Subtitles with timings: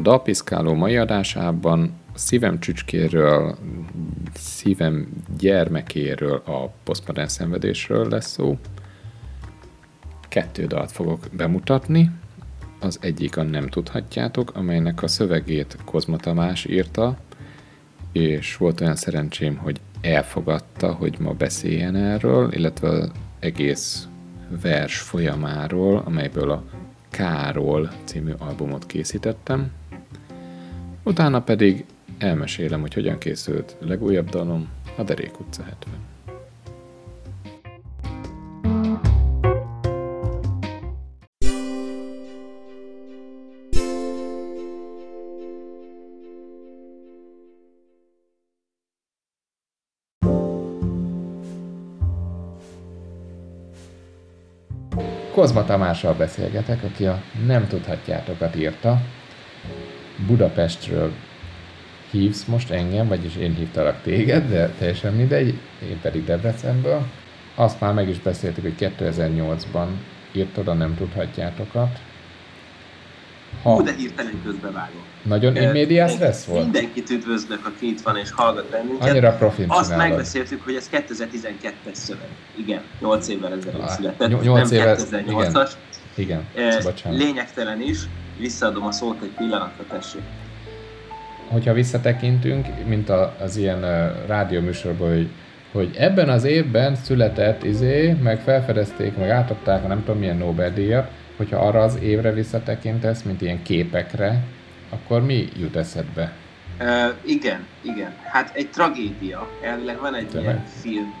[0.00, 3.56] A dalpiszkáló mai adásában szívem csücskéről,
[4.34, 5.08] szívem
[5.38, 8.58] gyermekéről, a posztmodern szenvedésről lesz szó.
[10.28, 12.10] Kettő dalt fogok bemutatni.
[12.78, 17.18] Az egyik a Nem tudhatjátok, amelynek a szövegét Kozma Tamás írta,
[18.12, 24.08] és volt olyan szerencsém, hogy elfogadta, hogy ma beszéljen erről, illetve az egész
[24.62, 26.64] vers folyamáról, amelyből a
[27.10, 29.78] Káról című albumot készítettem.
[31.02, 31.84] Utána pedig
[32.18, 35.94] elmesélem, hogy hogyan készült legújabb dalom, a Derék utca 70.
[55.32, 59.00] Kozma Tamással beszélgetek, aki a Nem tudhatjátokat írta.
[60.26, 61.12] Budapestről
[62.10, 65.58] hívsz most engem, vagyis én hívtalak téged, de teljesen mindegy,
[65.90, 67.02] én pedig Debrecenből.
[67.54, 69.86] Azt már meg is beszéltük, hogy 2008-ban
[70.32, 71.98] írtad a Nem tudhatjátokat.
[73.62, 73.74] Ha...
[73.74, 75.02] Hú, de hirtelen közbevágok.
[75.22, 76.62] Nagyon in medias res volt?
[76.62, 79.08] Mindenkit üdvözlök, aki itt van és hallgat bennünket.
[79.08, 80.08] Annyira profin Azt csinálod.
[80.08, 82.28] megbeszéltük, hogy ez 2012-es szöveg.
[82.56, 84.42] Igen, 8 évvel ezelőtt született.
[84.42, 85.70] 8 nem éve, 2008-as.
[86.14, 87.18] Igen, Eh, bocsánat.
[87.18, 87.98] Lényegtelen is.
[88.40, 90.22] Visszaadom a szót egy pillanatra, tessék.
[91.48, 95.28] hogyha visszatekintünk, mint a, az ilyen uh, rádióműsorban, hogy,
[95.72, 101.10] hogy ebben az évben született izé, meg felfedezték, meg átadták a nem tudom milyen Nobel-díjat,
[101.36, 104.42] hogyha arra az évre visszatekintesz, mint ilyen képekre,
[104.90, 106.32] akkor mi jut eszedbe?
[106.80, 106.86] Uh,
[107.24, 108.12] igen, igen.
[108.24, 109.48] Hát egy tragédia.
[109.62, 110.44] Elvileg van egy Tényleg?
[110.44, 111.14] ilyen film,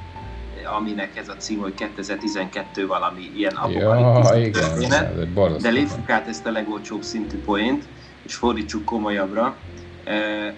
[0.64, 5.28] aminek ez a cím, hogy 2012 valami ilyen apokaliptikus igen, történet.
[5.32, 5.68] borzasztó.
[5.68, 7.88] De lépjük át ezt a legolcsóbb szintű poént,
[8.22, 9.56] és fordítsuk komolyabbra.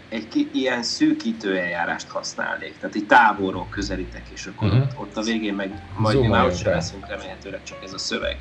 [0.09, 2.79] Egy ki, ilyen szűkítő eljárást használnék.
[2.79, 4.77] Tehát egy távolról közelítek, és akkor Mhm.
[4.81, 7.99] ott, ott a végén meg majd mi már ott sem leszünk remélhetőleg csak ez a
[7.99, 8.37] szöveg.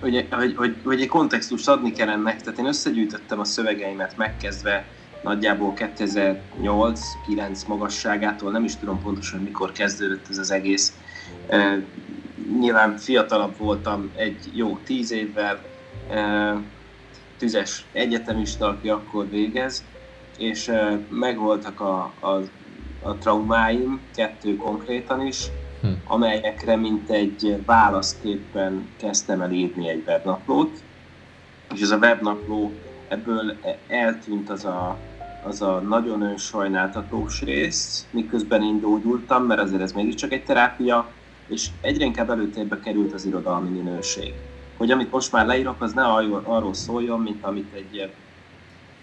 [0.00, 4.84] Hogy, hogy, hogy, hogy egy kontextust adni kell ennek, tehát én összegyűjtöttem a szövegeimet megkezdve
[5.22, 10.98] nagyjából 2008-9 magasságától, nem is tudom pontosan mikor kezdődött ez az egész.
[12.58, 15.58] Nyilván fiatalabb voltam egy jó tíz évvel,
[17.36, 19.84] tüzes egyetemista, aki akkor végez,
[20.38, 20.70] és
[21.08, 22.28] megvoltak a, a,
[23.02, 25.88] a traumáim, kettő konkrétan is, Hm.
[26.04, 30.82] amelyekre mint egy válaszképpen kezdtem el írni egy webnaplót,
[31.74, 32.72] és ez a webnapló
[33.08, 33.56] ebből
[33.88, 34.96] eltűnt az a,
[35.48, 41.12] az a nagyon önsajnáltatós rész, miközben én gyógyultam, mert azért ez mégiscsak egy terápia,
[41.48, 44.34] és egyre inkább előtérbe került az irodalmi minőség.
[44.76, 46.02] Hogy amit most már leírok, az ne
[46.42, 48.14] arról szóljon, mint amit egy,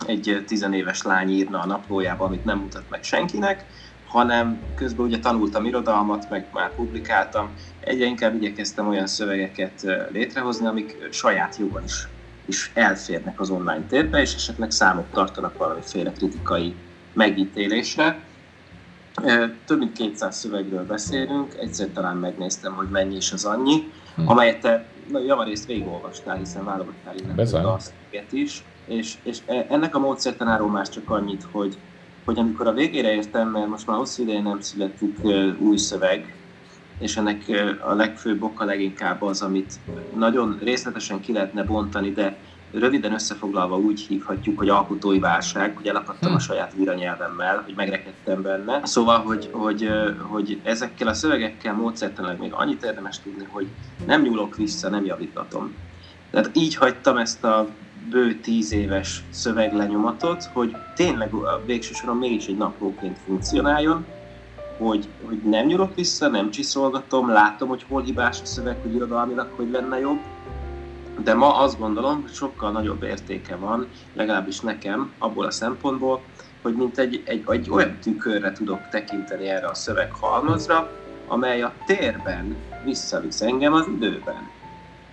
[0.07, 3.65] egy tizenéves lány írna a naplójába, amit nem mutat meg senkinek,
[4.05, 10.67] hanem közben ugye tanultam irodalmat, meg már publikáltam, egyre inkább igyekeztem olyan szövegeket ö, létrehozni,
[10.67, 12.07] amik saját jogon is,
[12.47, 16.75] is elférnek az online térbe, és esetleg számot tartanak valamiféle kritikai
[17.13, 18.23] megítélésre.
[19.65, 23.83] Több mint 200 szövegről beszélünk, egyszer talán megnéztem, hogy mennyi is az annyi,
[24.15, 24.27] Hm.
[24.27, 27.45] amelyet te na, javarészt végigolvastál, hiszen válogattál innen a
[27.79, 31.79] szöveget is, és, és e- ennek a módszertanáról már csak annyit, hogy,
[32.25, 35.17] hogy amikor a végére értem, mert most már hosszú ideje nem születik
[35.59, 36.44] új szöveg,
[36.99, 37.43] és ennek
[37.87, 39.79] a legfőbb oka leginkább az, amit
[40.15, 42.37] nagyon részletesen ki lehetne bontani, de
[42.71, 46.35] röviden összefoglalva úgy hívhatjuk, hogy alkotói válság, hogy elakadtam Hm.
[46.35, 48.85] a saját íranyelvemmel, hogy megrekedtem benne.
[48.85, 49.89] Szóval, hogy, hogy,
[50.21, 53.67] hogy ezekkel a szövegekkel módszertanilag még annyit érdemes tudni, hogy
[54.05, 55.75] nem nyúlok vissza, nem javítatom.
[56.31, 57.67] Tehát így hagytam ezt a
[58.09, 64.05] bő tíz éves szöveglenyomatot, hogy tényleg a végső soron mégis egy naplóként funkcionáljon,
[64.77, 69.47] hogy, hogy nem nyúlok vissza, nem csiszolgatom, látom, hogy hol hibás a szöveg, hogy irodalmilag
[69.55, 70.19] hogy lenne jobb,
[71.23, 76.21] de ma azt gondolom, hogy sokkal nagyobb értéke van, legalábbis nekem, abból a szempontból,
[76.61, 80.89] hogy mint egy, egy, egy olyan tükörre tudok tekinteni erre a szöveghalmazra,
[81.27, 84.54] amely a térben visszavisz engem az időben.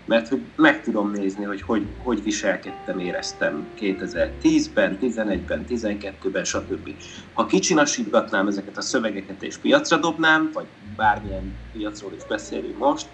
[0.05, 6.91] Mert hogy meg tudom nézni, hogy hogy, hogy viselkedtem, éreztem 2010-ben, 11-ben, 12-ben, stb.
[7.33, 10.67] Ha kicsinasítgatnám ezeket a szövegeket és piacra dobnám, vagy
[10.97, 13.07] bármilyen piacról is beszélünk most,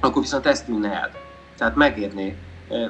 [0.00, 1.10] akkor viszont ezt tűnne el.
[1.56, 2.36] Tehát megérné,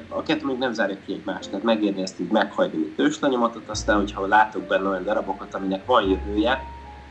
[0.08, 3.96] a kettő még nem zárja ki egymást, tehát megérni ezt így meghajtani a tőslenyomatot, aztán,
[3.96, 6.64] hogyha látok benne olyan darabokat, aminek van jövője,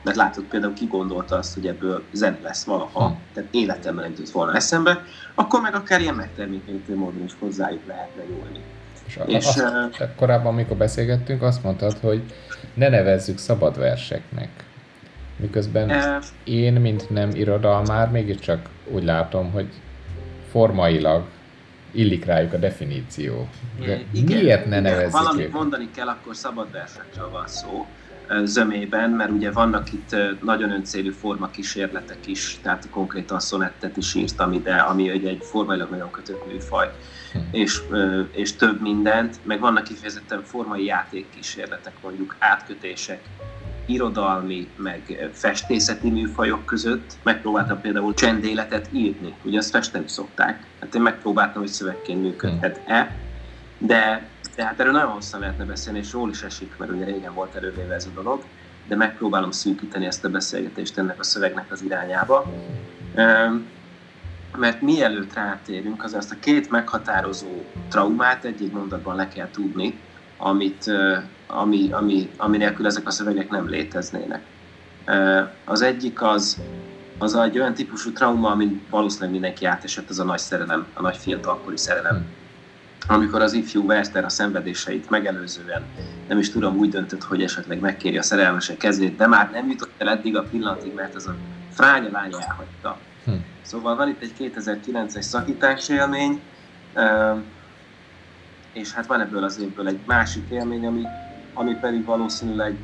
[0.06, 3.14] mert látod például ki gondolta azt, hogy ebből zene lesz valaha, Hm.
[3.34, 5.04] tehát életemben nem jutott volna eszembe,
[5.36, 8.60] akkor meg akár ilyen megtermékenyítő módon is hozzájuk lehetne nyúlni.
[9.08, 9.60] És, és azt,
[10.00, 12.24] uh, korábban, amikor beszélgettünk, azt mondtad, hogy
[12.74, 14.50] ne nevezzük szabad verseknek.
[15.38, 19.68] Miközben uh, én, mint nem irodalmár, mégiscsak úgy látom, hogy
[20.52, 21.24] formailag
[21.92, 23.48] illik rájuk a definíció.
[23.80, 25.54] De igen, miért ne nevezzük Valamit őket?
[25.54, 27.86] mondani kell, akkor szabad versekről van szó
[28.44, 34.54] zömében, mert ugye vannak itt nagyon öncélű forma kísérletek is, tehát konkrétan szonettet is írtam
[34.54, 36.92] ide, ami ugye egy formailag nagyon kötött műfaj,
[37.32, 37.40] hm.
[37.52, 37.82] és,
[38.32, 43.22] és több mindent, meg vannak kifejezetten formai játékkísérletek, mondjuk átkötések,
[43.86, 47.14] irodalmi, meg festészeti műfajok között.
[47.24, 50.66] Megpróbáltam például csendéletet írni, ugye azt festeni szokták.
[50.80, 53.16] Hát én megpróbáltam, hogy szövegként működhet-e,
[53.78, 57.34] de, de hát erről nagyon hosszan lehetne beszélni, és jól is esik, mert ugye régen
[57.34, 58.44] volt elővéve ez a dolog,
[58.88, 62.54] de megpróbálom szűkíteni ezt a beszélgetést ennek a szövegnek az irányába.
[64.58, 70.00] Mert mielőtt rátérünk, az azt a két meghatározó traumát egy-egy mondatban le kell tudni,
[70.38, 70.92] amit,
[71.48, 74.42] ami, ami, ami nélkül ezek a szövegek nem léteznének.
[75.66, 76.58] Az egyik az,
[77.18, 81.18] az egy olyan típusú trauma, ami valószínűleg mindenki átesett, az a nagy szerelem, a nagy
[81.18, 82.26] fiatalkori szerelem.
[83.08, 85.84] Amikor az ifjú Werther a szenvedéseit megelőzően
[86.28, 89.92] nem is tudom, úgy döntött, hogy esetleg megkéri a szerelmesek kezét, de már nem jutott
[89.98, 91.36] el eddig a pillanatig, mert ez a
[91.74, 92.98] fránya lány elhagyta.
[93.26, 93.32] Hm.
[93.62, 96.42] Szóval van itt egy 2009-es szakítási élmény,
[98.74, 101.04] és hát van ebből az évből egy másik élmény, ami,
[101.54, 102.78] ami pedig valószínűleg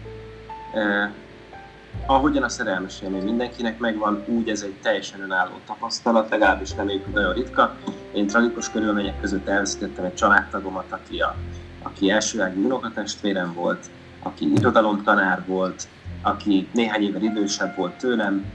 [2.06, 7.14] ahogyan a szerelmes élmény mindenkinek megvan, úgy ez egy teljesen önálló tapasztalat, legalábbis reméljük, hogy
[7.14, 7.76] nagyon ritka.
[8.14, 11.36] Én tragikus körülmények között elveszítettem egy családtagomat, aki, a,
[11.82, 13.90] aki elsőági unokatestvérem volt,
[14.24, 15.88] aki irodalomtanár volt,
[16.22, 18.46] aki néhány évvel idősebb volt tőlem,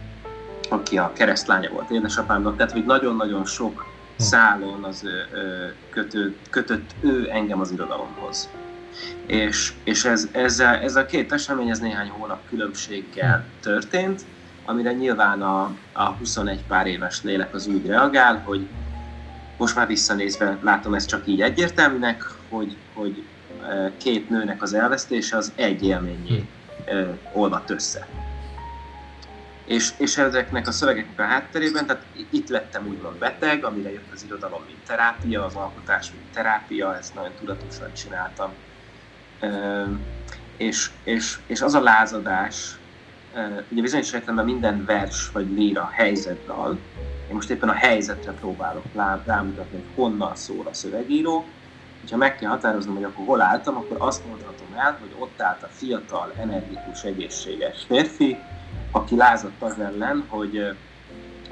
[0.71, 3.85] aki a keresztlánya volt édesapámnak, tehát hogy nagyon-nagyon sok
[4.17, 5.09] szálon az
[5.91, 8.49] kötő, kötött ő engem az irodalomhoz.
[9.27, 14.25] És, és ez, ez, ez a két esemény ez néhány hónap különbséggel történt,
[14.65, 18.67] amire nyilván a, a 21 pár éves lélek az úgy reagál, hogy
[19.57, 23.23] most már visszanézve látom ezt csak így egyértelműnek, hogy, hogy
[23.97, 26.49] két nőnek az elvesztése az egy élményé
[27.33, 28.07] olvadt össze
[29.67, 34.25] és, és ezeknek a szövegeknek a hátterében, tehát itt lettem úgymond beteg, amire jött az
[34.25, 38.53] irodalom, mint terápia, az alkotás, mint terápia, ezt nagyon tudatosan csináltam.
[40.57, 42.79] És, és, és az a lázadás,
[43.69, 46.79] ugye bizonyos értelemben minden vers vagy líra helyzetdal,
[47.29, 48.85] én most éppen a helyzetre próbálok
[49.27, 51.45] rámutatni, hogy honnan szól a szövegíró,
[52.01, 55.63] hogyha meg kell határoznom, hogy akkor hol álltam, akkor azt mondhatom el, hogy ott állt
[55.63, 58.39] a fiatal, energikus, egészséges férfi,
[58.91, 60.77] aki lázadt az ellen, hogy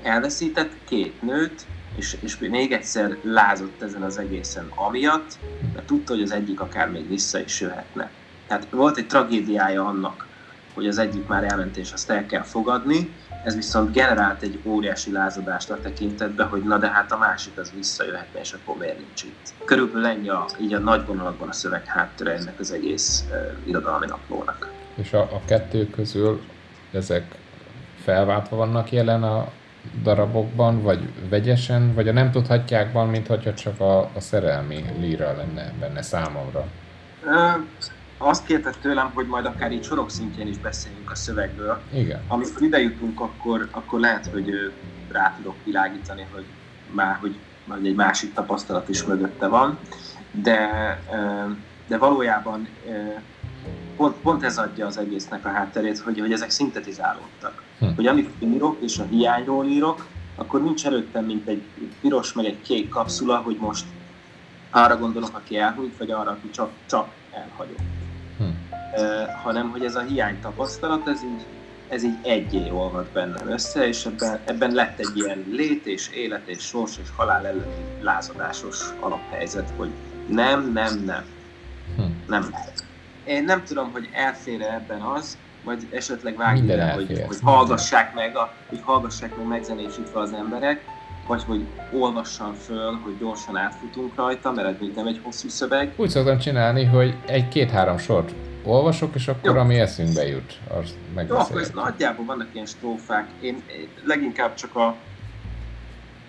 [0.02, 1.66] elveszített két nőt,
[1.96, 5.38] és, és még egyszer lázott ezen az egészen amiatt,
[5.74, 8.10] mert tudta, hogy az egyik akár még vissza is jöhetne.
[8.46, 10.26] Tehát volt egy tragédiája annak,
[10.74, 13.10] hogy az egyik már elment és azt el kell fogadni,
[13.44, 17.72] ez viszont generált egy óriási lázadást a tekintetbe, hogy na de hát a másik az
[17.74, 19.54] visszajöhetne, és akkor miért nincs itt.
[19.64, 24.06] Körülbelül ennyi a, így a nagy vonalakban a szöveg háttere ennek az egész uh, irodalmi
[24.06, 24.70] naplónak.
[24.94, 26.40] És a, a kettő közül
[26.92, 27.34] ezek
[28.02, 29.48] felváltva vannak jelen a
[30.02, 35.72] darabokban, vagy vegyesen, vagy a nem tudhatjákban, mint hogyha csak a, a szerelmi líra lenne
[35.80, 36.66] benne számomra?
[37.24, 37.50] Ö,
[38.18, 41.80] azt kérted tőlem, hogy majd akár így sorok szintjén is beszéljünk a szövegből.
[41.92, 42.20] Igen.
[42.28, 44.72] Amikor ide jutunk, akkor, akkor lehet, hogy
[45.12, 46.44] rá tudok világítani, hogy
[46.90, 49.78] már, hogy már egy másik tapasztalat is mögötte van,
[50.30, 50.68] de,
[51.86, 52.68] de valójában
[53.96, 57.62] pont, pont ez adja az egésznek a hátterét, hogy, hogy ezek szintetizálódtak.
[57.78, 57.86] Hm.
[57.94, 61.62] Hogy amit írok, és a hiányról írok, akkor nincs előttem, mint egy
[62.00, 63.84] piros meg egy kék kapszula, hogy most
[64.70, 67.78] arra gondolok, aki elhúnyt, vagy arra, aki csak, csak elhagyott.
[68.38, 68.44] Hm.
[68.44, 71.44] Uh, hanem, hogy ez a hiány tapasztalat, ez így,
[71.88, 76.48] ez így egyé olvad bennem össze, és ebben, ebben lett egy ilyen lét és élet
[76.48, 79.90] és sors és halál elleni lázadásos alaphelyzet, hogy
[80.26, 81.24] nem, nem, nem.
[81.96, 82.02] Hm.
[82.26, 82.84] Nem lehet
[83.24, 88.36] én nem tudom, hogy elfér ebben az, vagy esetleg vágni le, hogy, hogy hallgassák meg,
[88.36, 90.84] a, hogy hallgassák meg megzenésítve az emberek,
[91.26, 95.92] vagy hogy olvassam föl, hogy gyorsan átfutunk rajta, mert ez nem egy hosszú szöveg.
[95.96, 99.60] Úgy szoktam csinálni, hogy egy-két-három sort olvasok, és akkor Jó.
[99.60, 100.94] ami eszünkbe jut, az
[101.28, 103.28] Jó, akkor ez nagyjából vannak ilyen strófák.
[103.40, 103.62] Én
[104.04, 104.96] leginkább csak a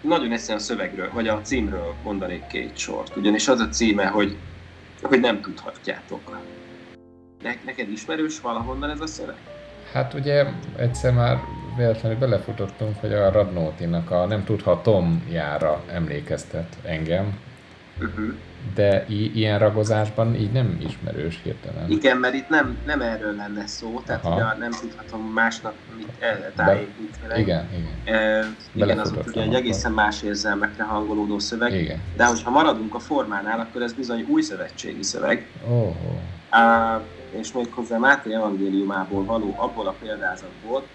[0.01, 3.15] nagyon egyszerűen a szövegről, vagy a címről mondanék két sort.
[3.15, 4.35] Ugyanis az a címe, hogy,
[5.01, 6.39] hogy nem tudhatjátok.
[7.45, 9.35] Ne, neked ismerős valahonnan ez a szöveg?
[9.93, 10.45] Hát ugye
[10.77, 11.39] egyszer már
[11.77, 17.37] véletlenül belefutottunk, hogy a Radnótinak a nem tudhatom jára emlékeztet engem.
[18.01, 18.33] Uh-huh.
[18.75, 21.91] De i- ilyen ragozásban így nem ismerős hirtelen.
[21.91, 26.07] Igen, mert itt nem, nem erről lenne szó, tehát ugye nem tudhatom másnak mit
[26.55, 27.39] tájépíteni.
[27.41, 28.15] Igen, igen.
[28.15, 31.73] E, igen, az ugye egy egészen más érzelmekre hangolódó szöveg.
[31.73, 31.99] Igen.
[32.15, 35.47] De hogyha maradunk a formánál, akkor ez bizony új szövetségi szöveg.
[35.67, 35.95] Oh.
[36.51, 37.01] Uh,
[37.39, 40.87] és méghozzá Máté evangéliumából való abból a példázatból,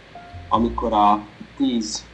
[0.48, 1.24] amikor a
[1.56, 2.04] tíz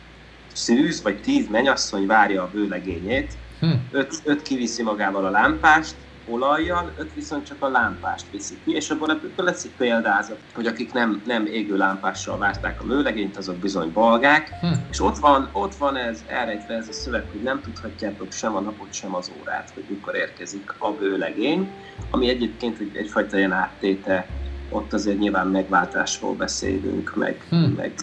[0.53, 3.73] szűz, vagy tíz menyasszony várja a bőlegényét, hm.
[3.91, 5.95] öt, öt kiviszi magával a lámpást,
[6.29, 10.67] olajjal, öt viszont csak a lámpást viszi ki, és abból ebből lesz egy példázat, hogy
[10.67, 14.67] akik nem, nem égő lámpással várták a mőlegényt, azok bizony balgák, hm.
[14.91, 18.61] és ott van, ott van ez, elrejtve ez a szöveg, hogy nem tudhatjátok sem a
[18.61, 21.71] napot, sem az órát, hogy mikor érkezik a bőlegény,
[22.11, 24.27] ami egyébként egy, egyfajta ilyen áttéte,
[24.71, 27.57] ott azért nyilván megváltásról beszélünk, meg, hm.
[27.57, 27.95] meg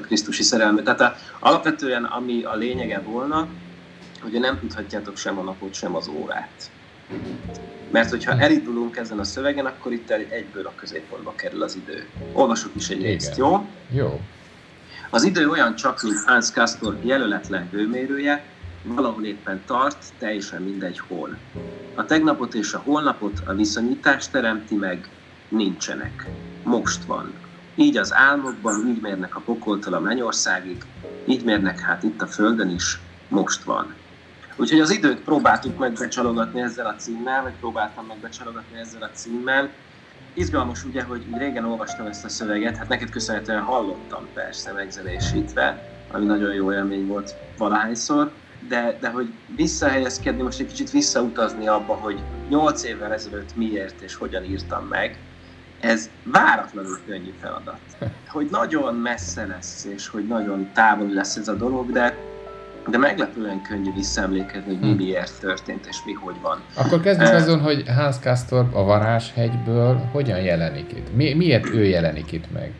[0.00, 0.82] Krisztusi szerelme.
[0.82, 3.48] Tehát a, alapvetően ami a lényege volna,
[4.22, 6.70] hogy nem tudhatjátok sem a napot, sem az órát.
[7.90, 12.08] Mert hogyha elindulunk ezen a szövegen, akkor itt egyből a középpontba kerül az idő.
[12.32, 13.66] Olvasok is egy részt, jó?
[13.90, 14.20] Jó.
[15.10, 18.44] Az idő olyan csak, mint Hans Castor jelöletlen hőmérője,
[18.82, 21.36] valahol éppen tart, teljesen mindegy hol.
[21.94, 25.08] A tegnapot és a holnapot a viszonyítás teremti meg,
[25.48, 26.26] nincsenek.
[26.62, 27.32] Most van.
[27.74, 30.84] Így az álmokban, így mérnek a pokoltól a mennyországig,
[31.24, 33.94] így mérnek hát itt a földön is, most van.
[34.58, 39.10] Úgyhogy az időt próbáltuk meg becsalogatni ezzel a címmel, vagy próbáltam meg becsalogatni ezzel a
[39.10, 39.70] címmel.
[40.34, 45.82] Izgalmas ugye, hogy régen olvastam ezt a szöveget, hát neked köszönhetően hallottam persze megzenésítve,
[46.12, 48.32] ami nagyon jó élmény volt valahányszor,
[48.68, 54.14] de, de hogy visszahelyezkedni, most egy kicsit visszautazni abba, hogy 8 évvel ezelőtt miért és
[54.14, 55.18] hogyan írtam meg,
[55.80, 57.80] ez váratlanul könnyű feladat.
[58.28, 62.14] Hogy nagyon messze lesz, és hogy nagyon távol lesz ez a dolog, de
[62.86, 64.96] de meglepően könnyű visszaemlékezni, hogy mi hmm.
[64.96, 66.60] miért történt, és mi hogy van.
[66.74, 71.14] Akkor kezdjük uh, azon, hogy Hans Castor a Varázshegyből hogyan jelenik itt?
[71.14, 72.72] Mi, miért ő jelenik itt meg?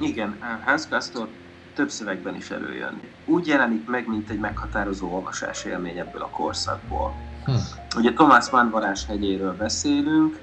[0.00, 1.28] Igen, Hans Castor
[1.74, 3.00] több szövegben is előjön.
[3.24, 7.14] Úgy jelenik meg, mint egy meghatározó olvasás élmény ebből a korszakból.
[7.44, 7.52] Hm.
[7.96, 10.38] Ugye Thomas Mann varázshegyéről beszélünk,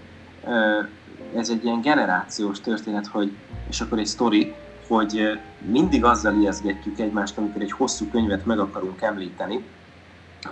[1.36, 3.32] ez egy ilyen generációs történet, hogy,
[3.70, 4.54] és akkor egy sztori,
[4.90, 5.40] hogy
[5.72, 9.66] mindig azzal ijeszgetjük egymást, amikor egy hosszú könyvet meg akarunk említeni,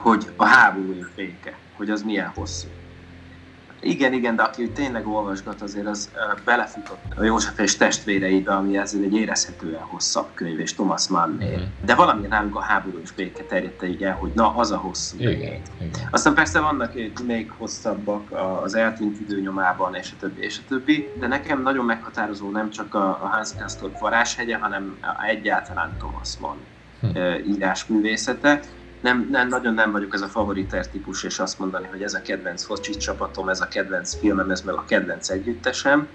[0.01, 2.67] hogy a háború és béke, hogy az milyen hosszú.
[3.81, 6.10] Igen, igen, de aki tényleg olvasgat, azért az
[6.46, 11.57] belefutott a József és testvéreibe, ami ezzel egy érezhetően hosszabb könyv, és Thomas Mannél.
[11.57, 11.86] Mm.
[11.86, 15.17] De valami nálunk a háború és béke terjedte így el, hogy na, az a hosszú.
[15.19, 15.62] Igen, igen.
[16.12, 16.93] Aztán persze vannak
[17.25, 18.31] még hosszabbak
[18.63, 22.93] az eltűnt időnyomában, és a többi, és a többi, de nekem nagyon meghatározó nem csak
[22.96, 26.57] a, Hans Castor varázshegye, hanem egyáltalán Thomas Mann
[27.01, 27.17] hm.
[27.48, 28.60] írásművészete
[29.07, 32.21] nem, nem, nagyon nem vagyok ez a favoriter típus, és azt mondani, hogy ez a
[32.21, 36.07] kedvenc focsi csapatom, ez a kedvenc filmem, ez meg a kedvenc együttesem,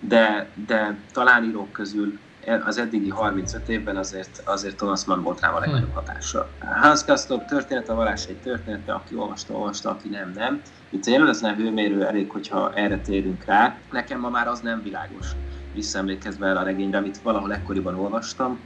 [0.00, 2.18] de, de talán írók közül
[2.64, 6.48] az eddigi 35 évben azért, azért Thomas Mann volt rám a legnagyobb hatása.
[6.80, 10.60] Hans Castorp története, a varázs egy története, aki olvasta, olvasta, aki nem, nem.
[10.90, 13.76] Itt a jelöletlen hőmérő elég, hogyha erre térünk rá.
[13.92, 15.26] Nekem ma már az nem világos,
[15.74, 18.58] visszaemlékezve el a regényre, amit valahol ekkoriban olvastam,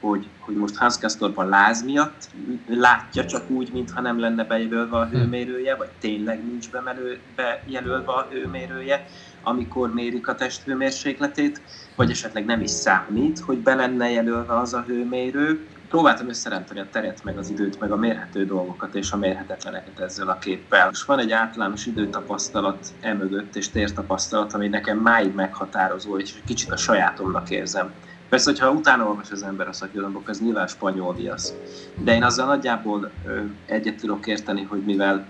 [0.00, 2.28] hogy, hogy most Hans Castorban láz miatt
[2.66, 8.26] látja csak úgy, mintha nem lenne bejelölve a hőmérője, vagy tényleg nincs bemelő, bejelölve a
[8.30, 9.06] hőmérője,
[9.42, 11.60] amikor mérik a testhőmérsékletét,
[11.96, 15.66] vagy esetleg nem is számít, hogy be lenne jelölve az a hőmérő.
[15.88, 20.28] Próbáltam összerenteni a teret, meg az időt, meg a mérhető dolgokat és a mérhetetleneket ezzel
[20.28, 20.88] a képpel.
[20.92, 26.76] És van egy általános időtapasztalat emögött és tértapasztalat, ami nekem máig meghatározó, és kicsit a
[26.76, 27.92] sajátomnak érzem
[28.28, 31.54] Persze, hogyha utána olvas az ember a szakirodalomból, az nyilván spanyol viasz.
[31.94, 35.26] De én azzal nagyjából ö, egyet tudok érteni, hogy mivel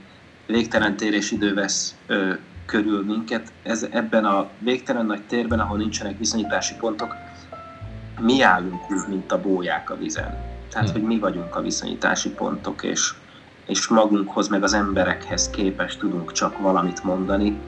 [0.46, 2.32] végtelen tér és idő vesz ö,
[2.66, 7.14] körül minket, ez, ebben a végtelen nagy térben, ahol nincsenek viszonyítási pontok,
[8.20, 10.36] mi állunk úgy, mint a bóják a vizen.
[10.70, 13.14] Tehát, hogy mi vagyunk a viszonyítási pontok, és,
[13.66, 17.60] és magunkhoz, meg az emberekhez képest tudunk csak valamit mondani,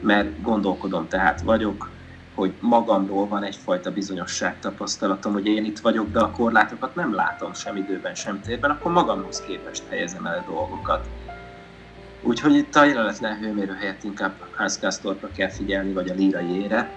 [0.00, 1.90] mert gondolkodom, tehát vagyok,
[2.36, 7.54] hogy magamról van egyfajta bizonyosság tapasztalatom, hogy én itt vagyok, de a korlátokat nem látom
[7.54, 11.08] sem időben, sem térben, akkor magamhoz képest helyezem el a dolgokat.
[12.22, 16.90] Úgyhogy itt a jeleletlen hőmérő helyett inkább házkásztortra kell figyelni, vagy a ére.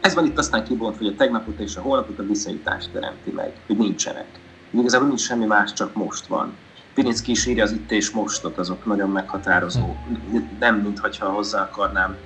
[0.00, 3.52] Ez van itt aztán kibontva, hogy a tegnapot és a holnapot a viszonyítást teremti meg,
[3.66, 4.28] hogy nincsenek.
[4.70, 6.52] Igazából nincs semmi más, csak most van.
[6.94, 9.96] Pirinszki is írja az itt és mostot, azok nagyon meghatározó.
[10.58, 12.16] Nem, mintha hozzá akarnám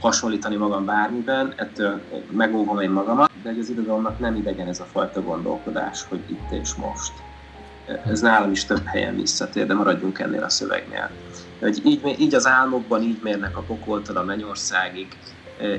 [0.00, 2.00] hasonlítani magam bármiben, ettől
[2.30, 6.74] megóvom én magamat, de az irodalomnak nem idegen ez a fajta gondolkodás, hogy itt és
[6.74, 7.12] most.
[8.04, 11.10] ez nálam is több helyen visszatér, de maradjunk ennél a szövegnél.
[11.60, 15.18] Hogy így, így az álmokban így mérnek a pokoltól a mennyországig,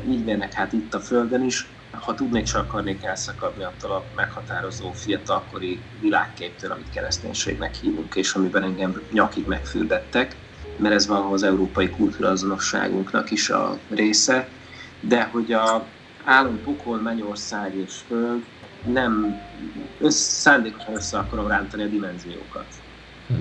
[0.09, 4.91] így mérnek hát itt a Földön is, ha tudnék, csak akarnék elszakadni attól a meghatározó
[4.91, 10.35] fiatalkori világképtől, amit kereszténységnek hívunk, és amiben engem nyakig megfürdettek,
[10.77, 14.47] mert ez van az európai kultúrazonosságunknak is a része,
[14.99, 15.85] de hogy a
[16.23, 18.43] álom, pokol, mennyország és föld
[18.85, 19.41] nem
[19.99, 22.65] össz, szándékosan össze akarom rántani a dimenziókat.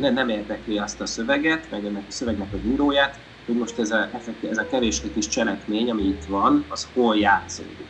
[0.01, 3.91] Ne, nem érdekli azt a szöveget, meg ennek a szövegnek a bíróját, hogy most ez
[3.91, 4.09] a,
[4.51, 7.87] ez a kevés kis cselekmény, ami itt van, az hol játszódik.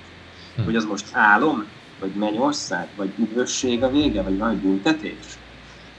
[0.57, 0.63] Hm.
[0.63, 1.65] Hogy az most álom,
[2.01, 5.39] vagy mennyország, vagy üdvösség a vége, vagy nagy büntetés.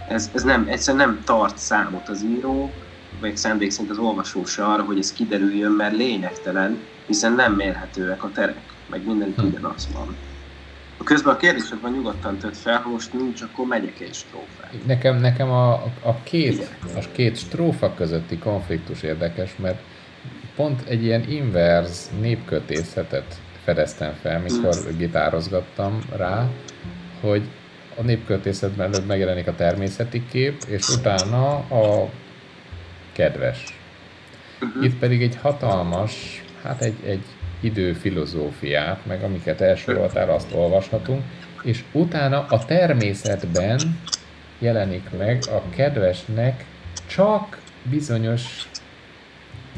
[0.07, 2.71] Ez, ez nem, egyszerűen nem tart számot az író,
[3.19, 8.23] vagy szándék szerint az olvasó se arra, hogy ez kiderüljön, mert lényegtelen, hiszen nem mérhetőek
[8.23, 8.59] a terek,
[8.89, 9.45] meg minden hm.
[9.45, 10.15] ugyanaz van.
[11.03, 14.85] Közben a kérdésekben nyugodtan tört fel, ha most nincs, akkor megyek egy strófát.
[14.85, 19.81] Nekem, nekem a, a, két, a két strófa közötti konfliktus érdekes, mert
[20.55, 24.97] pont egy ilyen inverz népkötészetet fedeztem fel, mikor mm.
[24.97, 26.49] gitározgattam rá,
[27.21, 27.49] hogy
[27.97, 32.09] a népköltészetben előbb megjelenik a természeti kép, és utána a
[33.17, 33.63] kedves.
[34.61, 34.83] Uh-huh.
[34.83, 37.23] Itt pedig egy hatalmas, hát egy, egy
[37.59, 41.23] időfilozófiát, meg amiket elsoroltál, azt olvashatunk,
[41.63, 43.99] és utána a természetben
[44.59, 46.65] jelenik meg a kedvesnek
[47.07, 48.69] csak bizonyos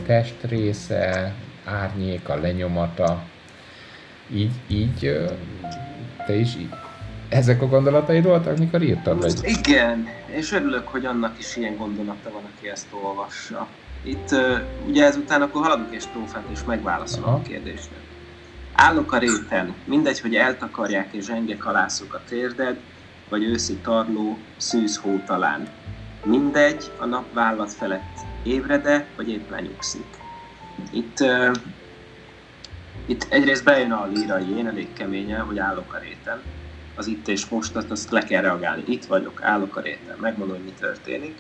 [0.06, 1.34] testrésze,
[1.66, 3.24] árnyéka, lenyomata.
[4.34, 5.28] Így, így
[6.26, 6.74] te is így,
[7.30, 9.22] ezek a gondolataid voltak, mikor írtad?
[9.22, 9.40] Vagy?
[9.44, 13.68] Igen, és örülök, hogy annak is ilyen gondolata van, aki ezt olvassa.
[14.04, 14.36] Itt
[14.88, 17.90] ugye ezután akkor haladunk egy strófát, és megválaszolom a kérdést.
[18.74, 22.78] Állok a réten, mindegy, hogy eltakarják és zsenge kalászok a térded,
[23.30, 25.68] vagy őszi tarló, szűz hó talán.
[26.24, 30.08] Mindegy, a nap vállat felett évrede, vagy épp lenyugszik.
[30.92, 31.56] Itt, uh,
[33.06, 36.42] itt egyrészt bejön a lírai én elég keményen, hogy állok a réten.
[37.00, 38.84] Az itt és most, azt le kell reagálni.
[38.88, 41.36] Itt vagyok, állok a réten, megmondom, hogy mi történik.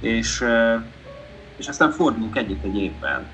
[0.00, 0.82] És uh,
[1.56, 3.30] és aztán fordulunk egyet egy évvel,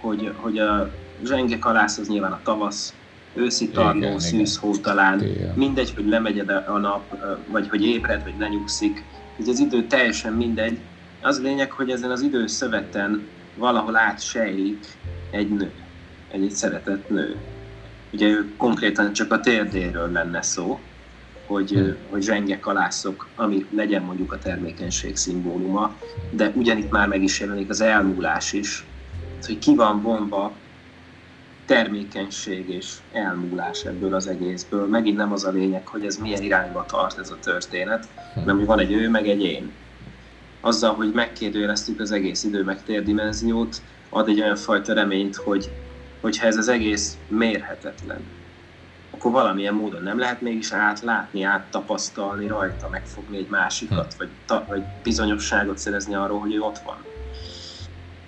[0.00, 0.90] hogy, hogy a
[1.24, 2.94] zsenge kalász az nyilván a tavasz,
[3.34, 5.52] őszi tarló, szűz hó talán, igen.
[5.56, 7.16] mindegy, hogy lemegy a nap,
[7.50, 9.04] vagy hogy ébred, vagy lenyugszik,
[9.36, 10.78] hogy az idő teljesen mindegy.
[11.20, 14.86] Az lényeg, hogy ezen az időszöveten valahol átsejlik
[15.30, 15.72] egy nő,
[16.30, 17.36] egy, egy szeretett nő.
[18.16, 20.80] Ugye ő konkrétan csak a térdéről lenne szó,
[21.46, 21.96] hogy, hmm.
[22.10, 25.96] hogy zsenge kalászok, ami legyen mondjuk a termékenység szimbóluma,
[26.30, 28.86] de ugyanitt már meg is jelenik az elmúlás is,
[29.46, 30.52] hogy ki van vonva
[31.66, 34.86] termékenység és elmúlás ebből az egészből.
[34.86, 38.66] Megint nem az a lényeg, hogy ez milyen irányba tart ez a történet, hanem hogy
[38.66, 39.70] van egy ő, meg egy én.
[40.60, 45.70] Azzal, hogy megkérdőjeleztük az egész idő meg térdimenziót, ad egy olyan fajta reményt, hogy
[46.20, 48.20] hogyha ez az egész mérhetetlen,
[49.10, 54.18] akkor valamilyen módon nem lehet mégis átlátni, áttapasztalni rajta, megfogni egy másikat, hm.
[54.18, 56.96] vagy, ta, vagy bizonyosságot szerezni arról, hogy ő ott van.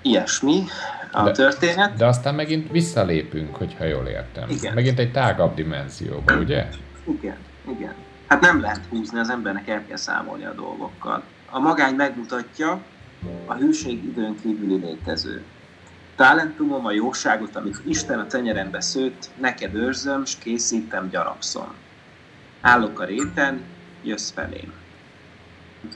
[0.02, 0.64] Ilyesmi
[1.12, 1.96] a de, történet.
[1.96, 4.48] De aztán megint visszalépünk, hogyha jól értem.
[4.48, 4.74] Igen.
[4.74, 6.68] Megint egy tágabb dimenzióba, ugye?
[7.04, 7.36] Igen,
[7.76, 7.94] igen.
[8.26, 11.22] Hát nem lehet húzni, az embernek el kell számolni a dolgokkal.
[11.50, 12.80] A magány megmutatja,
[13.46, 15.44] a hűség időn kívüli létező
[16.18, 21.74] talentumom, a jóságot, amit Isten a tenyerembe szőtt, neked őrzöm, s készítem, gyarapszom.
[22.60, 23.60] Állok a réten,
[24.02, 24.72] jössz felém.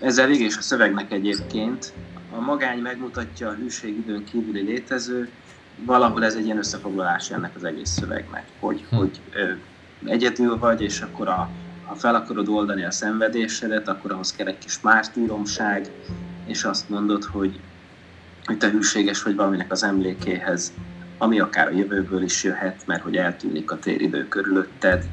[0.00, 1.92] Ezzel végig is a szövegnek egyébként.
[2.36, 5.28] A magány megmutatja a hűség időn kívüli létező,
[5.84, 8.96] valahol ez egy ilyen összefoglalás ennek az egész szövegnek, hogy, hm.
[8.96, 9.52] hogy ö,
[10.04, 11.48] egyedül vagy, és akkor a,
[11.86, 15.90] ha fel akarod oldani a szenvedésedet, akkor ahhoz kell egy kis mártíromság,
[16.46, 17.60] és azt mondod, hogy
[18.44, 20.72] hogy te hűséges vagy valaminek az emlékéhez,
[21.18, 25.04] ami akár a jövőből is jöhet, mert hogy eltűnik a téridő körülötted.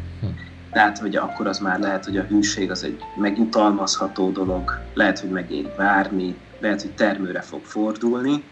[0.72, 5.30] Tehát, hogy akkor az már lehet, hogy a hűség az egy megjutalmazható dolog, lehet, hogy
[5.30, 8.44] megéri várni, lehet, hogy termőre fog fordulni.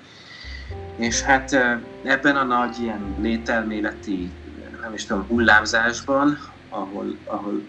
[0.96, 1.54] És hát
[2.04, 4.32] ebben a nagy ilyen lételméleti,
[4.82, 6.38] nem is tudom, hullámzásban,
[6.70, 7.62] ahol, ahol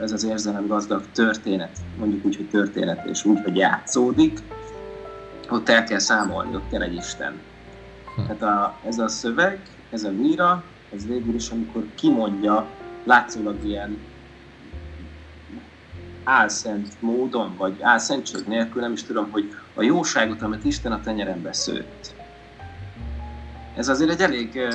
[0.00, 4.38] ez az érzelem gazdag történet, mondjuk úgy, hogy történet, és úgy, hogy játszódik,
[5.48, 7.40] ott el kell számolni, ott kell egy Isten.
[8.16, 8.22] Hm.
[8.22, 10.62] Tehát a, ez a szöveg, ez a líra,
[10.94, 12.66] ez végül is, amikor kimondja,
[13.04, 13.98] látszólag ilyen
[16.24, 21.52] álszent módon, vagy álszentség nélkül, nem is tudom, hogy a jóságot, amit Isten a tenyerembe
[21.52, 22.14] szőtt.
[23.76, 24.68] Ez azért egy elég,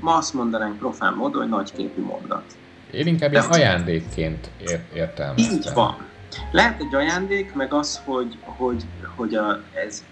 [0.00, 2.44] ma azt mondanánk profán módon, hogy nagyképű mondat.
[2.90, 4.50] Én inkább ilyen ajándékként
[4.92, 5.56] értelmeztem.
[5.56, 6.05] Így van.
[6.50, 8.84] Lehet egy ajándék, meg az, hogy, hogy,
[9.16, 10.04] hogy a, ez,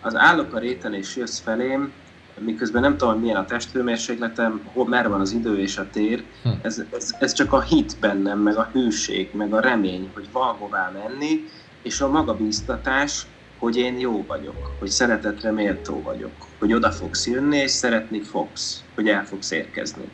[0.00, 1.92] az állok a réten és jössz felém,
[2.38, 6.48] miközben nem tudom, milyen a testhőmérsékletem, hol, merre van az idő és a tér, hm.
[6.62, 10.54] ez, ez, ez csak a hit bennem, meg a hűség, meg a remény, hogy van
[10.54, 11.44] hová menni,
[11.82, 13.26] és a magabíztatás,
[13.58, 18.84] hogy én jó vagyok, hogy szeretetre méltó vagyok, hogy oda fogsz jönni, és szeretni fogsz,
[18.94, 20.08] hogy el fogsz érkezni.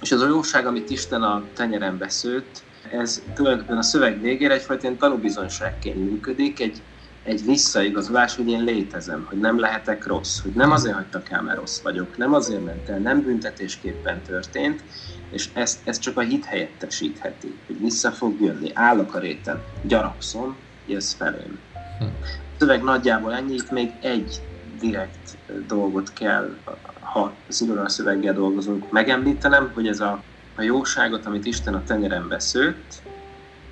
[0.00, 4.96] És az a jóság, amit Isten a tenyerembe szőtt, ez tulajdonképpen a szöveg végére egyfajta
[4.96, 6.82] tanúbizonyságként működik, egy,
[7.22, 11.58] egy visszaigazolás, hogy én létezem, hogy nem lehetek rossz, hogy nem azért hagytak el, mert
[11.58, 14.82] rossz vagyok, nem azért ment el, nem büntetésképpen történt,
[15.30, 20.56] és ezt, ezt csak a hit helyettesítheti, hogy vissza fog jönni, állok a réten, gyarapszom,
[20.86, 21.58] jössz felém.
[21.98, 22.04] Hm.
[22.04, 24.42] A szöveg nagyjából ennyi, itt még egy
[24.80, 26.56] direkt dolgot kell,
[27.00, 30.22] ha szigorúan szöveggel dolgozunk, megemlítenem, hogy ez a,
[30.54, 33.02] a jóságot, amit Isten a tenyerembe szőtt,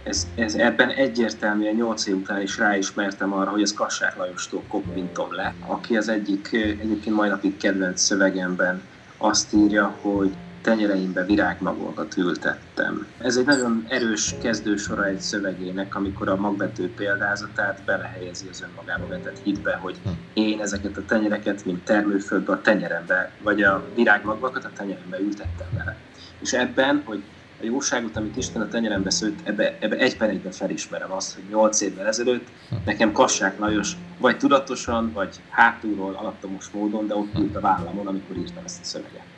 [0.03, 5.33] ez, ez ebben egyértelműen 8 év után is ráismertem arra, hogy ez Kassák Lajostól koppintom
[5.33, 8.83] le, aki az egyik egyébként mai napig kedvenc szövegemben
[9.17, 13.07] azt írja, hogy tenyereimbe virágmagokat ültettem.
[13.19, 19.41] Ez egy nagyon erős kezdősora egy szövegének, amikor a magbető példázatát belehelyezi az önmagába vetett
[19.43, 20.09] hitbe, hogy hm.
[20.33, 25.97] én ezeket a tenyereket, mint termőföldbe a tenyerembe, vagy a virágmagvakat a tenyerembe ültettem bele.
[26.43, 27.23] És ebben, hogy
[27.61, 31.43] a jóságot, amit Isten a tenyerembe szőtt, ebbe, ebbe egy per egyben felismerem azt, hogy
[31.51, 32.47] nyolc évvel ezelőtt
[32.85, 38.37] nekem Kassák Lajos vagy tudatosan, vagy hátulról alattomos módon, de ott ült a vállamon, amikor
[38.37, 39.33] írtam ezt a szöveget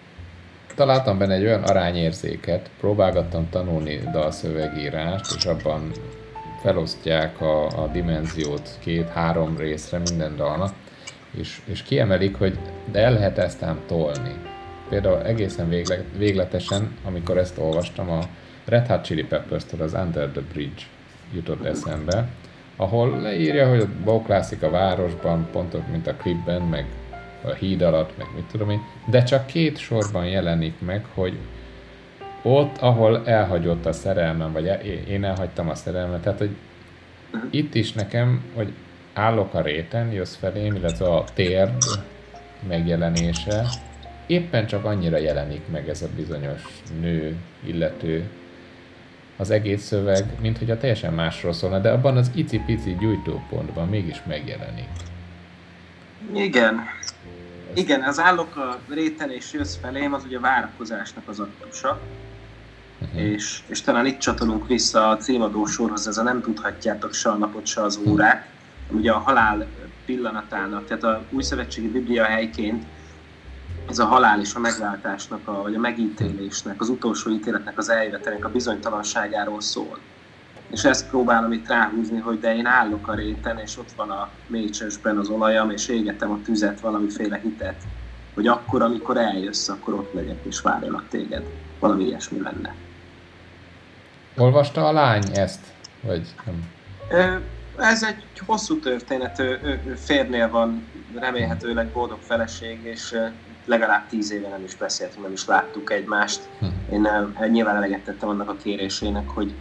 [0.74, 5.90] találtam benne egy olyan arányérzéket, próbálgattam tanulni dalszövegírást, és abban
[6.62, 10.74] felosztják a, a dimenziót két-három részre minden dalnak,
[11.36, 12.58] és, és kiemelik, hogy
[12.92, 14.34] de el lehet ezt ám tolni.
[14.94, 18.18] Például egészen végle, végletesen, amikor ezt olvastam, a
[18.64, 20.82] Red Hot Chili Peppers-től az Under the Bridge
[21.32, 22.28] jutott eszembe,
[22.76, 26.86] ahol leírja, hogy bóklászik a városban, pontok, mint a klipben, meg
[27.42, 31.38] a híd alatt, meg mit tudom én, de csak két sorban jelenik meg, hogy
[32.42, 34.78] ott, ahol elhagyott a szerelmem, vagy
[35.08, 36.56] én elhagytam a szerelmet, tehát, hogy
[37.50, 38.72] itt is nekem, hogy
[39.12, 41.82] állok a réten, jössz felém, illetve a térd
[42.68, 43.66] megjelenése,
[44.26, 46.62] éppen csak annyira jelenik meg ez a bizonyos
[47.00, 48.28] nő, illető,
[49.36, 54.22] az egész szöveg, mint hogy a teljesen másról szólna, de abban az icipici gyújtópontban mégis
[54.26, 54.88] megjelenik.
[56.32, 56.80] Igen,
[57.74, 62.00] igen, az állok a réten és jössz felém, az ugye a várakozásnak az aktusa.
[63.00, 63.20] Uh-huh.
[63.20, 67.34] És, és talán itt csatolunk vissza a címadó sorhoz, ez a nem tudhatjátok se a
[67.34, 68.46] napot, se az órát.
[68.90, 69.66] Ugye a halál
[70.04, 72.84] pillanatának, tehát a új szövetségi biblia helyként
[73.88, 78.44] ez a halál és a megváltásnak, a, vagy a megítélésnek, az utolsó ítéletnek az eljövetelnek
[78.44, 79.98] a bizonytalanságáról szól
[80.74, 84.28] és ezt próbálom itt ráhúzni, hogy de én állok a réten, és ott van a
[84.46, 87.82] mécsesben az olajam, és égetem a tüzet, valamiféle hitet,
[88.34, 91.42] hogy akkor, amikor eljössz, akkor ott legyek, és várjanak téged.
[91.78, 92.74] Valami ilyesmi lenne.
[94.36, 95.60] Olvasta a lány ezt?
[96.00, 97.42] Vagy nem?
[97.78, 100.86] Ez egy hosszú történet, ő, ő, ő férnél van,
[101.18, 103.16] remélhetőleg boldog feleség, és
[103.64, 106.40] legalább tíz éve nem is beszéltünk, nem is láttuk egymást.
[106.58, 106.94] Hm.
[106.94, 107.08] Én
[107.50, 109.54] nyilván eleget tettem annak a kérésének, hogy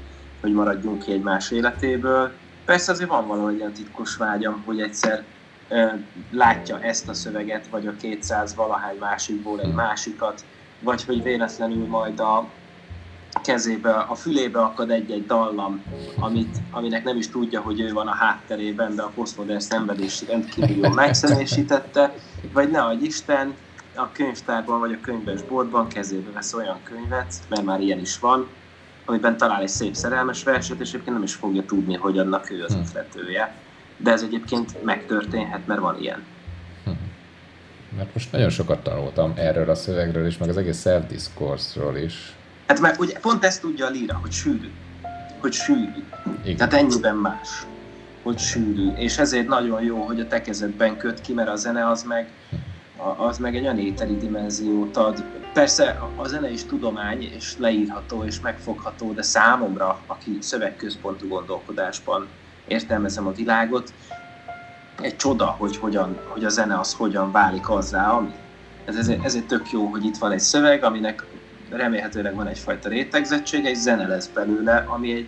[0.44, 2.32] hogy maradjunk ki egymás életéből.
[2.66, 5.24] Persze azért van valami olyan titkos vágyam, hogy egyszer
[5.70, 6.00] e,
[6.32, 10.46] látja ezt a szöveget, vagy a 200 valahány másikból egy másikat,
[10.80, 12.48] vagy hogy véletlenül majd a
[13.44, 15.84] kezébe, a fülébe akad egy-egy dallam,
[16.20, 20.76] amit, aminek nem is tudja, hogy ő van a hátterében, de a posztmodern szenvedés rendkívül
[20.76, 22.14] jól megszemélyesítette,
[22.54, 23.56] vagy ne adj Isten,
[23.96, 28.48] a könyvtárban vagy a könyvesboltban kezébe vesz olyan könyvet, mert már ilyen is van,
[29.06, 32.64] amiben talál egy szép szerelmes verset, és egyébként nem is fogja tudni, hogy annak ő
[32.64, 33.56] az ötletője.
[33.98, 36.24] De ez egyébként megtörténhet, mert van ilyen.
[36.84, 36.92] Hm.
[37.98, 42.36] Mert most nagyon sokat tanultam erről a szövegről is, meg az egész self-discourse-ról is.
[42.68, 44.70] Hát mert ugye pont ezt tudja a líra, hogy sűrű.
[45.40, 46.04] Hogy sűrű.
[46.44, 46.58] Igen.
[46.58, 47.50] Tehát ennyiben más.
[48.24, 48.92] Hogy sűrű.
[48.96, 52.28] És ezért nagyon jó, hogy a tekezetben köt ki, mert a zene az meg,
[53.18, 58.40] az meg egy olyan éteri dimenziót ad, Persze a zene is tudomány, és leírható, és
[58.40, 62.28] megfogható, de számomra, aki szövegközpontú gondolkodásban
[62.68, 63.94] értelmezem a világot,
[65.02, 68.34] egy csoda, hogy, hogyan, hogy a zene az hogyan válik azzá, ami.
[68.86, 71.26] Ez, ezért, ezért tök jó, hogy itt van egy szöveg, aminek
[71.70, 75.28] remélhetőleg van egyfajta rétegzettség, egy zene lesz belőle, ami egy,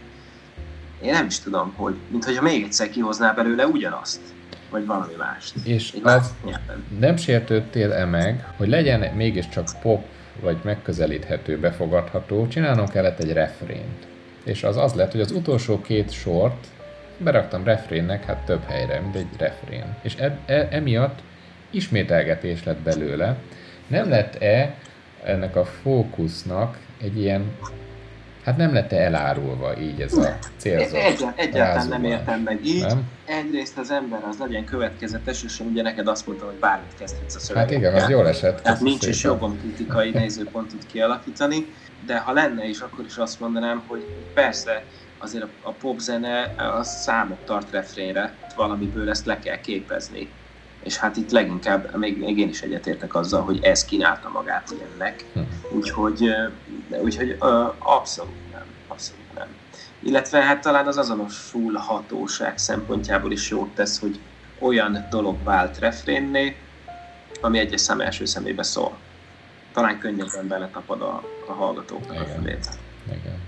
[1.01, 4.21] én nem is tudom, hogy, mint hogyha még egyszer kihozná belőle ugyanazt
[4.69, 5.53] vagy valami mást.
[5.63, 6.33] És az
[6.99, 10.05] nem sértődtél-e meg, hogy legyen mégiscsak pop
[10.41, 14.07] vagy megközelíthető, befogadható, csinálnom kellett egy refrént.
[14.43, 16.67] És az az lett, hogy az utolsó két sort
[17.17, 19.95] beraktam refrénnek, hát több helyre, mint egy refrén.
[20.01, 21.19] És e, e, emiatt
[21.69, 23.37] ismételgetés lett belőle.
[23.87, 24.75] Nem lett-e
[25.23, 27.51] ennek a fókusznak egy ilyen,
[28.45, 32.85] hát nem lett-e elárulva így ez a célzott Egy, Egyáltalán nem értem meg így.
[32.85, 33.03] Nem?
[33.25, 37.39] Egyrészt az ember az legyen következetes, és ugye neked azt mondtam, hogy bármit kezdhetsz a
[37.39, 37.69] szöveggel.
[37.69, 38.61] Hát igen, az jól esett.
[38.61, 41.73] Tehát nincs is jogom kritikai nézőpontot kialakítani,
[42.05, 44.83] de ha lenne is, akkor is azt mondanám, hogy persze
[45.17, 50.29] azért a, a popzene az számot tart refrénre, valamiből ezt le kell képezni.
[50.85, 55.25] És hát itt leginkább, még, még én is egyetértek azzal, hogy ez kínálta magát ilyennek.
[55.33, 55.39] Hm.
[55.75, 56.29] Úgyhogy,
[57.03, 57.35] úgyhogy
[57.77, 59.47] abszolút nem, abszolút nem.
[59.99, 64.19] Illetve hát talán az azonosulhatóság szempontjából is jót tesz, hogy
[64.59, 66.55] olyan dolog vált refrénné,
[67.41, 68.97] ami egyes szem első szemébe szól.
[69.73, 72.25] Talán könnyebben beletapad a, a hallgatóknak Igen.
[72.25, 72.69] a fülét.
[73.07, 73.39] Igen.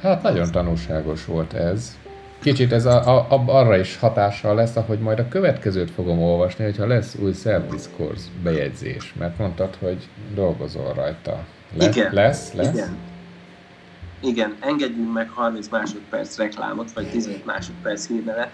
[0.00, 1.98] Hát nagyon tanulságos volt ez.
[2.46, 6.64] Kicsit ez a, a, a, arra is hatással lesz, ahogy majd a következőt fogom olvasni,
[6.64, 11.44] hogyha lesz új self-discourse bejegyzés, mert mondtad, hogy dolgozol rajta.
[11.76, 12.14] Le, igen.
[12.14, 12.52] Lesz?
[12.52, 12.72] Lesz?
[12.72, 12.96] Igen.
[14.20, 18.50] Igen, engedjünk meg 30 másodperc reklámot, vagy 15 másodperc hírnevet.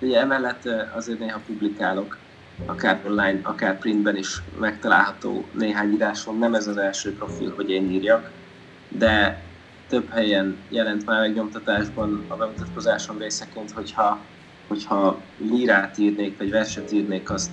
[0.00, 2.18] Ugye emellett azért néha publikálok,
[2.66, 6.38] akár online, akár printben is megtalálható néhány írásom.
[6.38, 8.30] Nem ez az első profil, hogy én írjak,
[8.88, 9.42] de
[9.88, 14.18] több helyen jelent már megnyomtatásban a bemutatkozásom részeként, hogyha,
[14.68, 17.50] hogyha lírát írnék, vagy verset írnék, azt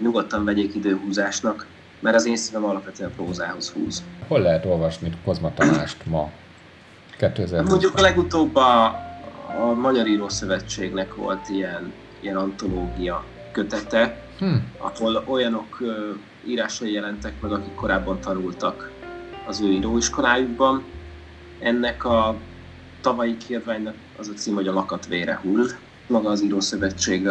[0.00, 1.66] nyugodtan vegyék időhúzásnak,
[2.00, 4.02] mert az én szívem alapvetően prózához húz.
[4.28, 6.30] Hol lehet olvasni Kozma Tamást ma?
[7.16, 8.84] 2020 Mondjuk a legutóbb a,
[9.58, 14.72] a Magyar Író Szövetségnek volt ilyen, ilyen antológia kötete, hmm.
[14.78, 15.82] ahol olyanok
[16.46, 18.90] írásai jelentek meg, akik korábban tanultak
[19.46, 20.84] az ő íróiskolájukban,
[21.64, 22.36] ennek a
[23.00, 25.66] tavalyi kiadványnak az a cím, hogy a lakat vére hull.
[26.06, 27.28] Maga az írószövetség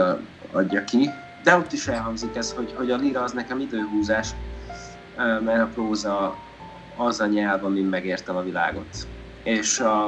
[0.52, 1.10] adja ki.
[1.44, 4.30] De ott is elhangzik ez, hogy, hogy a lira az nekem időhúzás,
[5.18, 6.36] mert a próza
[6.96, 9.08] az a nyelv, amin megértem a világot.
[9.44, 10.06] És a,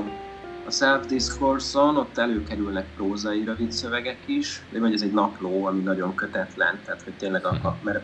[0.68, 6.16] a Self-Discourse-on ott előkerülnek prózai rövid szövegek is, de vagy ez egy napló, ami nagyon
[6.16, 8.04] kötetlen, tehát hogy tényleg a, mert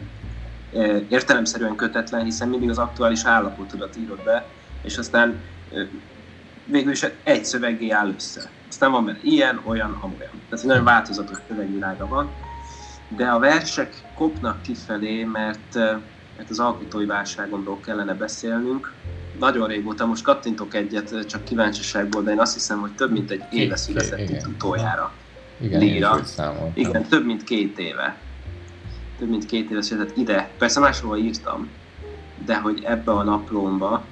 [1.10, 4.46] értelemszerűen kötetlen, hiszen mindig az aktuális állapotodat írod be,
[4.82, 5.42] és aztán
[6.72, 8.50] végül is egy szöveggé áll össze.
[8.70, 10.32] Aztán van benne ilyen, olyan, amolyan.
[10.50, 12.30] Tehát nagyon változatos szövegvilága van.
[13.08, 15.76] De a versek kopnak kifelé, mert,
[16.38, 18.94] mert az alkotói válságomról kellene beszélnünk.
[19.40, 23.44] Nagyon régóta, most kattintok egyet, csak kíváncsiságból, de én azt hiszem, hogy több mint egy
[23.52, 25.12] éve született itt utoljára.
[25.62, 26.20] Igen, Líra.
[26.74, 28.18] Igen, több mint két éve.
[29.20, 30.50] Több mint két éve született ide.
[30.58, 31.70] Persze máshol írtam,
[32.46, 34.06] de hogy ebbe a naplomba,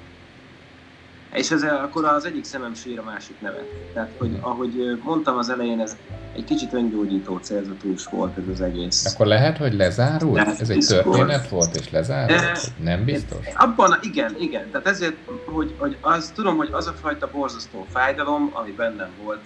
[1.32, 3.64] és ez akkor az egyik szemem sír a másik nevet.
[3.92, 5.96] Tehát, hogy ahogy mondtam az elején, ez
[6.36, 9.14] egy kicsit öngyógyító célzatú is volt ez az egész.
[9.14, 10.34] Akkor lehet, hogy lezárult?
[10.34, 12.40] Lehet, ez egy történet volt, és lezárult?
[12.40, 13.46] E, Nem biztos?
[13.54, 14.70] Abban, igen, igen.
[14.70, 19.40] Tehát ezért, hogy, hogy az, tudom, hogy az a fajta borzasztó fájdalom, ami bennem volt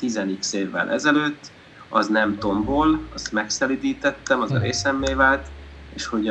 [0.00, 1.52] 10x évvel ezelőtt,
[1.88, 4.62] az nem tombol, azt megszelidítettem, az a hm.
[4.62, 5.46] részemmé vált,
[5.94, 6.28] és hogy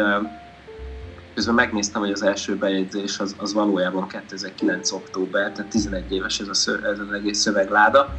[1.33, 4.91] Közben megnéztem, hogy az első bejegyzés az, az valójában 2009.
[4.91, 8.09] október, tehát 11 éves ez, a szö, ez az egész szövegláda.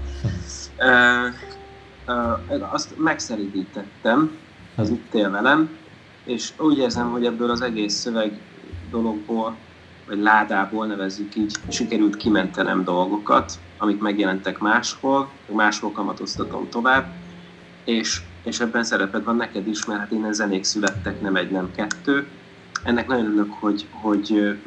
[2.72, 4.38] Azt megszeridítettem,
[4.77, 5.70] az itt él velem,
[6.24, 8.40] és úgy érzem, hogy ebből az egész szöveg
[8.90, 9.57] dologból,
[10.07, 17.12] vagy ládából nevezzük így, sikerült kimentenem dolgokat, amik megjelentek máshol, máshol kamatoztatom tovább,
[17.85, 21.70] és, és ebben szereped van neked is, mert hát innen zenék születtek, nem egy, nem
[21.77, 22.27] kettő,
[22.84, 24.58] ennek nagyon örülök, hogy, hogy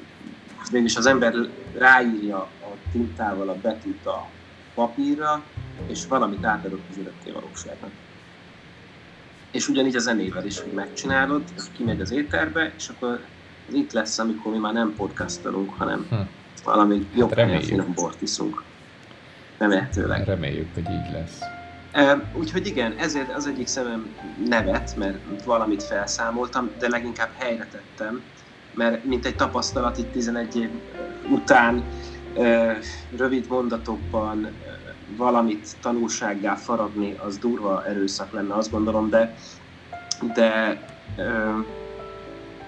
[0.72, 1.34] végülis az ember
[1.78, 4.28] ráírja a tintával a betűt a
[4.74, 5.44] papírra,
[5.88, 7.90] és valamit átadok az örökké valóságnak.
[9.52, 11.44] És ugyanígy a zenével is, hogy megcsinálod,
[11.76, 13.20] kimegy az éterbe, és akkor
[13.68, 16.16] ez itt lesz, amikor mi már nem podcastelunk, hanem hm.
[16.64, 18.64] valami jobb hát finom bort iszunk.
[19.58, 20.26] Remélhetőleg.
[20.26, 21.40] Reméljük, hogy így lesz.
[22.34, 28.22] Úgyhogy igen, ezért az egyik szemem nevet, mert valamit felszámoltam, de leginkább helyre tettem,
[28.74, 30.70] mert mint egy tapasztalat itt 11 év
[31.30, 31.84] után
[33.18, 34.48] rövid mondatokban
[35.18, 39.36] valamit tanulsággá faragni, az durva erőszak lenne, azt gondolom, de,
[40.34, 40.82] de,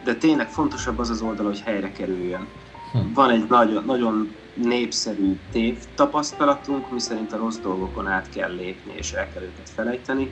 [0.03, 2.47] de tényleg fontosabb az az oldal, hogy helyre kerüljön.
[2.91, 3.13] Hm.
[3.13, 9.11] Van egy nagyon, nagyon népszerű tév tapasztalatunk, miszerint a rossz dolgokon át kell lépni és
[9.11, 10.31] el kell őket felejteni.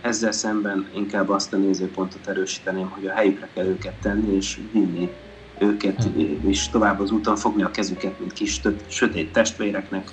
[0.00, 5.10] Ezzel szemben inkább azt a nézőpontot erősíteném, hogy a helyükre kell őket tenni és vinni
[5.58, 6.08] őket
[6.46, 10.10] is tovább az úton, fogni a kezüket, mint kis sötét testvéreknek,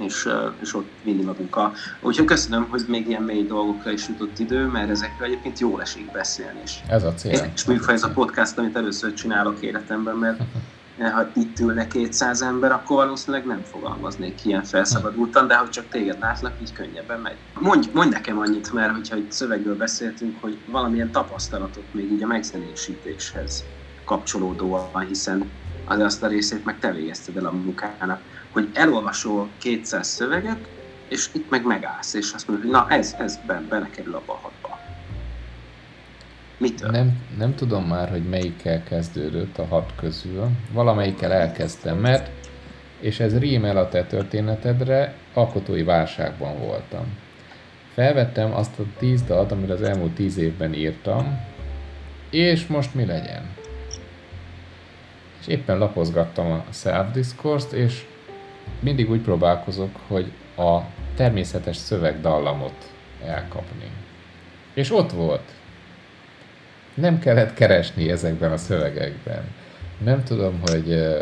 [0.00, 0.28] és,
[0.60, 1.72] és ott vinni a munka.
[2.00, 6.12] Úgyhogy köszönöm, hogy még ilyen mély dolgokra is jutott idő, mert ezekről egyébként jól esik
[6.12, 6.82] beszélni is.
[6.88, 7.50] Ez a cél.
[7.54, 10.42] És műfaj ez a podcast, amit először csinálok életemben, mert
[10.98, 16.18] ha itt ülne 200 ember, akkor valószínűleg nem fogalmaznék ilyen felszabadultan, de ha csak téged
[16.20, 17.36] látlak, így könnyebben megy.
[17.60, 22.26] Mondj, mondj nekem annyit, mert hogyha egy szövegről beszéltünk, hogy valamilyen tapasztalatot még így a
[22.26, 23.64] megzenésítéshez
[24.04, 25.50] kapcsolódóan, hiszen
[25.84, 28.20] az azt a részét meg te végezted el a munkának,
[28.52, 30.68] hogy elolvasol 200 szöveget,
[31.08, 34.63] és itt meg megállsz, és azt mondod, hogy na ez, ez belekerül abba a.
[36.58, 36.90] Mitől?
[36.90, 40.48] Nem, nem tudom már, hogy melyikkel kezdődött a hat közül.
[40.72, 42.30] Valamelyikkel elkezdtem, mert,
[43.00, 47.18] és ez rímel a te történetedre, alkotói válságban voltam.
[47.92, 51.40] Felvettem azt a tíz dalt, amit az elmúlt tíz évben írtam,
[52.30, 53.50] és most mi legyen?
[55.40, 58.06] És éppen lapozgattam a self-discourse-t, és
[58.80, 60.80] mindig úgy próbálkozok, hogy a
[61.14, 62.92] természetes szövegdallamot
[63.24, 63.90] elkapni.
[64.74, 65.52] És ott volt
[66.94, 69.42] nem kellett keresni ezekben a szövegekben.
[70.04, 71.14] Nem tudom, hogy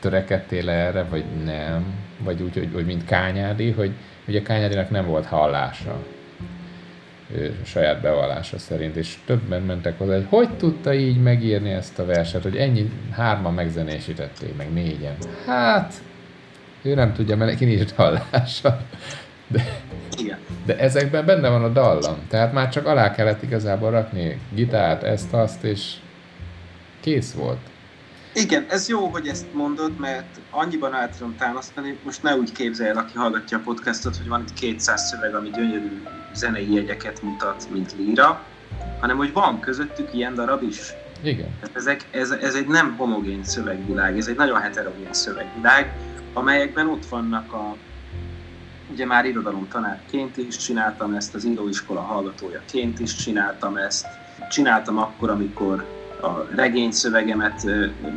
[0.00, 1.84] törekedtél erre, vagy nem,
[2.18, 3.90] vagy úgy, hogy, hogy mint Kányádi, hogy
[4.28, 5.98] ugye Kányádinak nem volt hallása
[7.34, 12.04] ő saját bevallása szerint, és többen mentek hozzá, hogy hogy tudta így megírni ezt a
[12.04, 15.14] verset, hogy ennyi hárman megzenésítették, meg négyen.
[15.46, 15.94] Hát,
[16.82, 18.80] ő nem tudja, mert neki nincs hallása.
[19.50, 19.80] De,
[20.16, 20.38] Igen.
[20.64, 22.16] De ezekben benne van a dallam.
[22.28, 25.94] Tehát már csak alá kellett igazából rakni gitárt, ezt, azt, és
[27.00, 27.58] kész volt.
[28.34, 32.90] Igen, ez jó, hogy ezt mondod, mert annyiban át tudom támasztani, most ne úgy képzelj
[32.90, 36.02] aki hallgatja a podcastot, hogy van itt 200 szöveg, ami gyönyörű
[36.34, 38.42] zenei jegyeket mutat, mint líra,
[39.00, 40.92] hanem hogy van közöttük ilyen darab is.
[41.22, 41.48] Igen.
[41.60, 45.92] Tehát ezek, ez, ez egy nem homogén szövegvilág, ez egy nagyon heterogén szövegvilág,
[46.32, 47.76] amelyekben ott vannak a,
[48.92, 49.26] Ugye már
[49.68, 54.06] tanárként is csináltam ezt, az íróiskola hallgatójaként is csináltam ezt.
[54.50, 55.86] Csináltam akkor, amikor
[56.22, 57.66] a regény szövegemet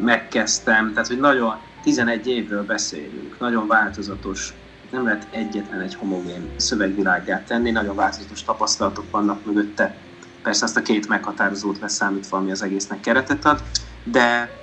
[0.02, 4.54] megkezdtem, tehát hogy nagyon 11 évről beszélünk, nagyon változatos,
[4.92, 9.96] nem lehet egyetlen egy homogén szövegvilágát tenni, nagyon változatos tapasztalatok vannak mögötte.
[10.44, 13.64] Persze azt a két meghatározót leszámítva, ami az egésznek keretet ad,
[14.04, 14.60] de,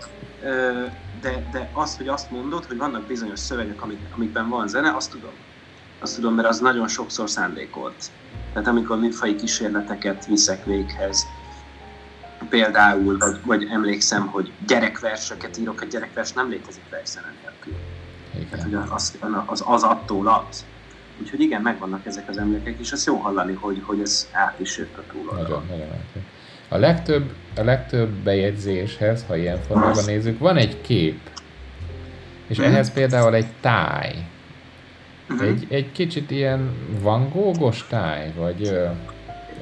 [1.20, 5.11] de, de az, hogy azt mondod, hogy vannak bizonyos szövegek, amik, amikben van zene, azt
[5.11, 5.33] tudom.
[6.01, 8.11] Azt tudom, mert az nagyon sokszor szándékolt.
[8.53, 11.27] Tehát amikor műfai kísérleteket viszek véghez,
[12.49, 17.75] például, vagy, vagy emlékszem, hogy gyerekverseket írok, egy gyerekvers nem létezik verszene nélkül.
[18.51, 19.15] Tehát, hogy az,
[19.47, 20.65] az, az attól az.
[21.21, 24.77] Úgyhogy igen, megvannak ezek az emlékek, és az jó hallani, hogy, hogy ez át is
[24.79, 25.67] jött a túloldalon.
[25.69, 26.25] Nagyon, nagyon
[26.69, 31.19] A legtöbb, a legtöbb bejegyzéshez, ha ilyen formában nézzük, van egy kép.
[32.47, 32.67] És hmm.
[32.67, 34.15] ehhez például egy táj.
[35.31, 35.49] Uh-huh.
[35.49, 38.87] Egy, egy kicsit ilyen Van Gogh-os táj, vagy ö,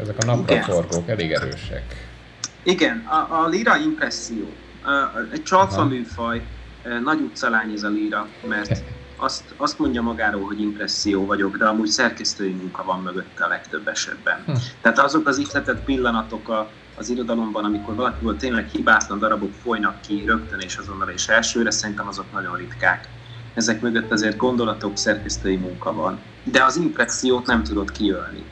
[0.01, 2.07] ezek a napraforgók elég erősek.
[2.63, 4.53] Igen, a, a lira impresszió.
[5.33, 6.43] Egy csalfa műfaj,
[7.03, 8.83] nagy utcalány ez a lira, mert
[9.17, 13.89] azt, azt mondja magáról, hogy impresszió vagyok, de amúgy szerkesztői munka van mögötte a legtöbb
[13.89, 14.43] esetben.
[14.47, 14.53] Hm.
[14.81, 20.23] Tehát azok az ihletett pillanatok a, az irodalomban, amikor valakiből tényleg hibátlan darabok folynak ki
[20.27, 23.09] rögtön és azonnal és elsőre, szerintem azok nagyon ritkák
[23.59, 26.19] ezek mögött azért gondolatok, szerkesztői munka van.
[26.45, 28.45] De az impressziót nem tudod kiölni.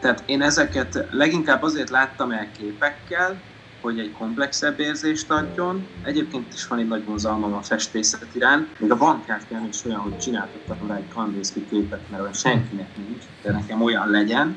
[0.00, 3.40] Tehát én ezeket leginkább azért láttam el képekkel,
[3.80, 5.86] hogy egy komplexebb érzést adjon.
[6.02, 8.80] Egyébként is van egy nagy vonzalmam a festészet iránt.
[8.80, 13.22] Még a bankkártyán is olyan, hogy csináltattam rá egy Kandinsky képet, mert olyan senkinek nincs,
[13.42, 14.56] de nekem olyan legyen.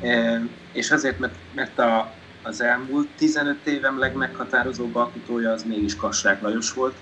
[0.00, 6.42] E, és azért, mert, mert a, az elmúlt 15 évem legmeghatározóbb alkotója az mégis Kassák
[6.42, 6.94] Lajos volt,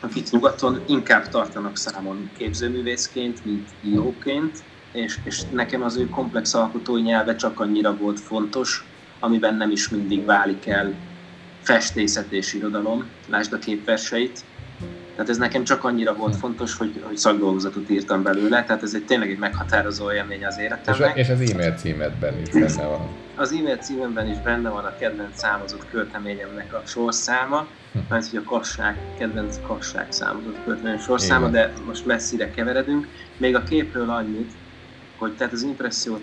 [0.00, 7.00] akit nyugaton inkább tartanak számon képzőművészként, mint íróként, és, és nekem az ő komplex alkotói
[7.00, 8.84] nyelve csak annyira volt fontos,
[9.18, 10.94] amiben nem is mindig válik el
[11.62, 14.44] festészet és irodalom, lásd a képverseit.
[15.10, 16.40] Tehát ez nekem csak annyira volt hm.
[16.40, 21.16] fontos, hogy, hogy szakdolgozatot írtam belőle, tehát ez egy tényleg egy meghatározó élmény az életemnek.
[21.16, 23.08] És, és az e-mail címedben is benne van.
[23.36, 27.66] Az e-mail címemben is benne van a kedvenc számozott költeményemnek a sorszáma,
[28.08, 33.06] mert hogy a kasság, kedvenc kasság számozott költemény sorszáma, de most messzire keveredünk.
[33.36, 34.52] Még a képről annyit,
[35.18, 36.22] hogy tehát az impressziót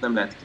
[0.00, 0.36] nem lehet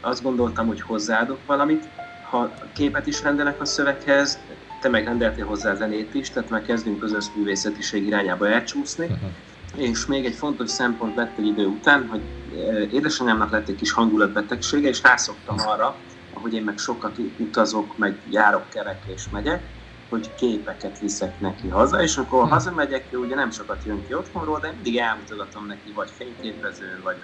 [0.00, 1.88] azt gondoltam, hogy hozzáadok valamit,
[2.30, 4.38] ha képet is rendelek a szöveghez,
[4.80, 9.04] te meg rendeltél hozzá zenét is, tehát már kezdünk az összművészetiség irányába elcsúszni.
[9.04, 9.30] Uh-huh.
[9.76, 12.20] És még egy fontos szempont lett egy idő után, hogy
[12.56, 15.96] eh, édesanyámnak lett egy kis hangulatbetegsége, és rászoktam arra,
[16.32, 19.62] ahogy én meg sokat utazok, meg járok, kerek és megyek,
[20.08, 22.50] hogy képeket viszek neki haza, és akkor Hm.
[22.50, 27.16] hazamegyek, ő ugye nem sokat jön ki otthonról, de mindig elmutogatom neki, vagy fényképezőn, vagy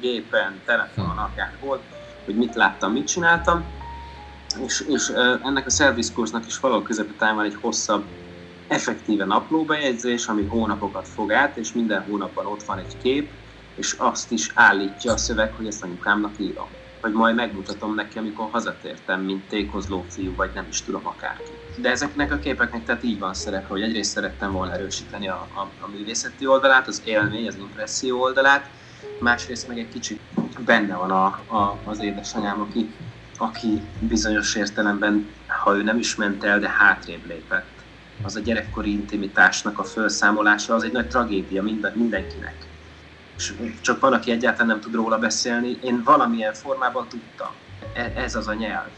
[0.00, 1.86] gépen, telefonon, akárhol,
[2.24, 3.64] hogy mit láttam, mit csináltam,
[4.60, 5.08] és, és
[5.42, 8.04] ennek a service kurznak is valahol közepetán van egy hosszabb,
[8.66, 13.32] effektíve naplóbejegyzés, ami hónapokat fog át, és minden hónapban ott van egy kép,
[13.74, 16.81] és azt is állítja a szöveg, hogy ezt anyukámnak írom.
[17.02, 21.50] Vagy majd megmutatom neki, amikor hazatértem, mint tékozló fiú, vagy nem is tudom akárki.
[21.76, 25.60] De ezeknek a képeknek tehát így van szerepe, hogy egyrészt szerettem volna erősíteni a, a,
[25.80, 28.70] a művészeti oldalát, az élmény, az impresszió oldalát,
[29.20, 30.20] másrészt meg egy kicsit
[30.64, 31.24] benne van a,
[31.56, 32.94] a, az édesanyám, aki,
[33.36, 37.70] aki bizonyos értelemben, ha ő nem is ment el, de hátrébb lépett.
[38.22, 42.71] Az a gyerekkori intimitásnak a felszámolása, az egy nagy tragédia minden, mindenkinek.
[43.36, 45.78] És csak van, aki egyáltalán nem tud róla beszélni.
[45.82, 47.54] Én valamilyen formában tudtam.
[47.94, 48.92] E- Ez az a nyelv.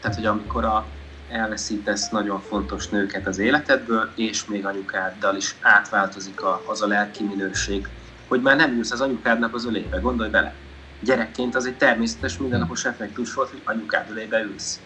[0.00, 0.86] Tehát, hogy amikor a,
[1.28, 7.24] elveszítesz nagyon fontos nőket az életedből, és még anyukáddal is átváltozik a, az a lelki
[7.24, 7.88] minőség,
[8.28, 10.54] hogy már nem ülsz az anyukádnak az ölébe, gondolj bele.
[11.00, 14.80] Gyerekként az egy természetes mindennapos effektus volt, hogy anyukád ölébe ülsz.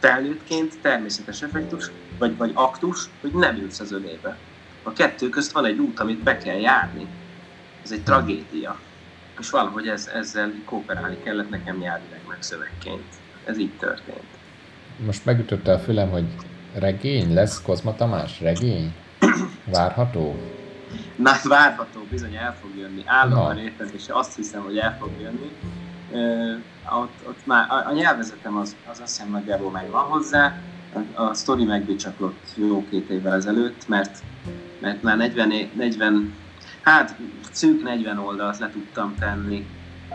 [0.00, 4.38] Felnőttként természetes effektus, vagy, vagy aktus, hogy nem ülsz az ölébe.
[4.82, 7.08] A kettő közt van egy út, amit be kell járni.
[7.86, 8.80] Ez egy tragédia.
[9.38, 13.04] És valahogy ez, ezzel kooperálni kellett nekem nyelvileg meg szövegként.
[13.44, 14.26] Ez így történt.
[14.96, 16.24] Most megütötte a fülem, hogy
[16.74, 18.40] regény lesz Kozma Tamás?
[18.40, 18.94] Regény?
[19.64, 20.36] Várható?
[21.16, 23.02] Már várható, bizony el fog jönni.
[23.04, 23.60] Állandóan Na.
[23.60, 25.52] érted, és azt hiszem, hogy el fog jönni.
[26.12, 26.54] Ö,
[27.00, 30.60] ott, ott már a, a nyelvezetem az, az azt hiszem nagyjából megvan hozzá.
[31.14, 34.18] A, a sztori megbicsaklott jó két évvel ezelőtt, mert,
[34.80, 36.44] mert már 40, é- 40,
[36.86, 37.16] hát
[37.52, 39.66] szűk 40 oldalt le tudtam tenni.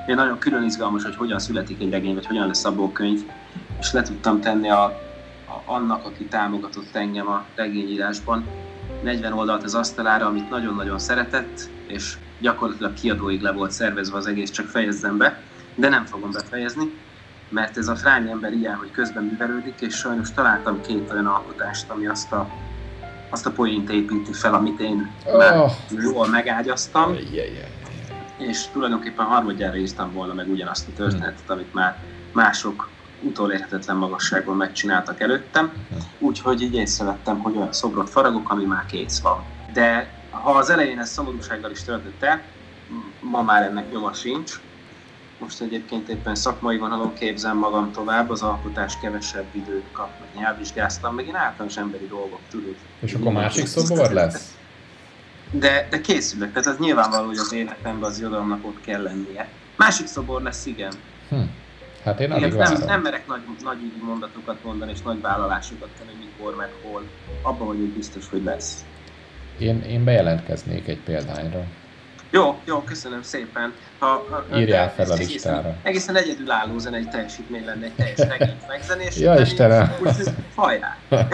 [0.08, 3.22] Én nagyon külön izgalmas, hogy hogyan születik egy regény, vagy hogyan lesz abból könyv,
[3.80, 8.46] és le tudtam tenni a, a, annak, aki támogatott engem a regényírásban,
[9.04, 14.50] 40 oldalt az asztalára, amit nagyon-nagyon szeretett, és gyakorlatilag kiadóig le volt szervezve az egész,
[14.50, 15.42] csak fejezzem be,
[15.76, 16.94] de nem fogom befejezni,
[17.50, 21.90] mert ez a frány ember ilyen, hogy közben művelődik, és sajnos találtam két olyan alkotást,
[21.90, 22.50] ami azt a,
[23.32, 25.72] azt a poént építi fel, amit én már Oh.
[25.90, 27.72] jól megágyaztam, Ajjajjaj.
[28.38, 31.98] és tulajdonképpen harmadjára írtam volna meg ugyanazt a történetet, amit már
[32.34, 32.90] mások
[33.22, 35.72] utolérhetetlen magasságban megcsináltak előttem,
[36.20, 39.44] úgyhogy így észrevettem, hogy olyan szobrot faragok, ami már kész van.
[39.74, 42.42] De ha az elején ez szomorúsággal is töltött el,
[43.20, 44.60] ma már ennek nyoma sincs.
[45.42, 51.16] Most egyébként éppen szakmai vonalon képzem magam tovább, az alkotás kevesebb időt kap, meg nyelvvizsgáztam,
[51.16, 52.76] meg én általános emberi dolgok, tudod.
[53.00, 54.58] És akkor másik szobor lesz?
[55.52, 59.48] De, de készülök, tehát az nyilvánvaló, hogy az életemben az irodalomnak ott kell lennie.
[59.76, 60.94] Másik szobor lesz, igen.
[61.30, 61.40] Hm.
[62.04, 66.56] Hát én alig nem, nem merek nagy, nagy mondatokat mondani, és nagy vállalásokat tenni, mikor,
[66.56, 67.04] meg hol.
[67.42, 68.86] Abban vagyok biztos, hogy lesz.
[69.58, 71.66] Én, én bejelentkeznék egy példányra.
[72.34, 73.74] Jó, jó, köszönöm szépen.
[74.00, 74.06] Ha,
[74.50, 75.76] ha, Írjál fel a listára.
[75.84, 79.36] Egészen egyedülálló zenei teljesítmény lenne, egy teljes regényt megzenésíteni.
[79.36, 79.94] Ja, Istenem.
[80.02, 80.98] Úgyhogy hajrá!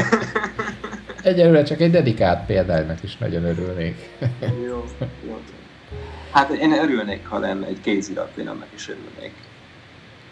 [1.24, 4.10] Egyelőre csak egy dedikált példánynak is nagyon örülnék.
[4.42, 4.86] Jó,
[5.28, 5.42] jó.
[6.32, 9.34] Hát én örülnék, ha lenne egy kézirat, én annak is örülnék.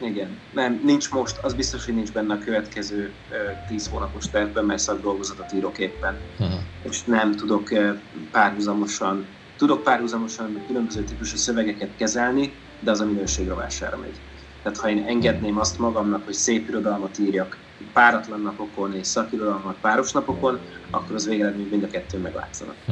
[0.02, 3.36] Igen, nem, nincs most, az biztos, hogy nincs benne a következő ö,
[3.68, 6.44] 10 hónapos tervben, mert szakdolgozatot írok éppen, Hm.
[6.82, 7.92] és nem tudok ö,
[8.32, 9.26] párhuzamosan,
[9.58, 14.20] tudok párhuzamosan különböző típusú szövegeket kezelni, de az a minőség rovására megy.
[14.64, 17.58] Tehát ha én engedném azt magamnak, hogy szép irodalmat írjak
[17.94, 22.76] páratlan napokon és szakirodalmat páros napokon, akkor az végeredmény mind a kettő meglátszanak.
[22.86, 22.92] Hm.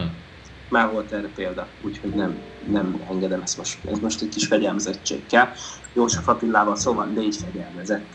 [0.70, 2.38] Már volt erre példa, úgyhogy nem,
[2.70, 3.78] nem engedem ezt most.
[3.92, 5.48] Ez most egy kis fegyelmezettség kell.
[5.94, 8.06] József Attilával szóval négy fegyelmezett.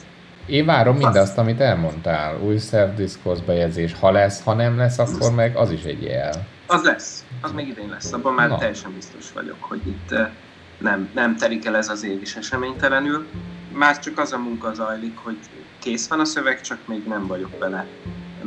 [0.47, 2.41] Én várom mindazt, amit elmondtál.
[2.41, 3.95] Új self-discourse bejegyzés.
[4.01, 6.47] Ha lesz, ha nem lesz, akkor meg az is egy jel.
[6.71, 8.59] Az lesz, az még idén lesz, abban már Na.
[8.59, 10.31] teljesen biztos vagyok, hogy itt eh,
[10.79, 13.27] nem, nem telik el ez az év is eseménytelenül.
[13.73, 15.39] Már csak az a munka zajlik, hogy
[15.79, 17.87] kész van a szöveg, csak még nem vagyok vele.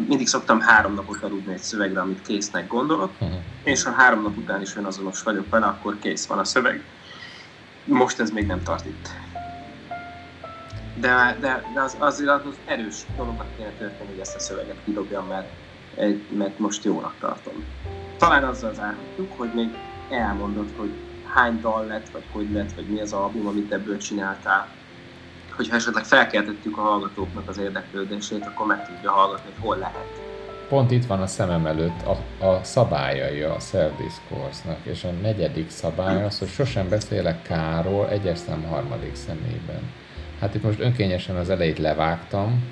[0.07, 3.25] Mindig szoktam három napot aludni egy szövegre, amit késznek gondolok, Hm.
[3.63, 6.83] és ha három nap után is önazonos vagyok vele, akkor kész van a szöveg.
[7.85, 9.09] Most ez még nem tart itt.
[10.95, 15.27] De, de, de az, azért az erős dolognak kéne történni, hogy ezt a szöveget kidobjam,
[15.27, 15.47] mert,
[16.37, 17.63] mert most jónak tartom.
[18.21, 19.69] Talán azzal zárhatjuk, hogy még
[20.09, 20.91] elmondod, hogy
[21.33, 24.67] hány dal lett, vagy hogy lett, vagy mi az album, amit ebből csináltál.
[25.55, 30.21] Hogyha esetleg felkeltettük a hallgatóknak az érdeklődését, akkor meg tudja hallgatni, hogy hol lehet.
[30.69, 36.23] Pont itt van a szemem előtt a, a szabályai a self-discourse-nak, és a negyedik szabály
[36.23, 39.91] az, hogy sosem beszélek Káról egyes szám harmadik szemében.
[40.39, 42.63] Hát itt most önkényesen az elejét levágtam,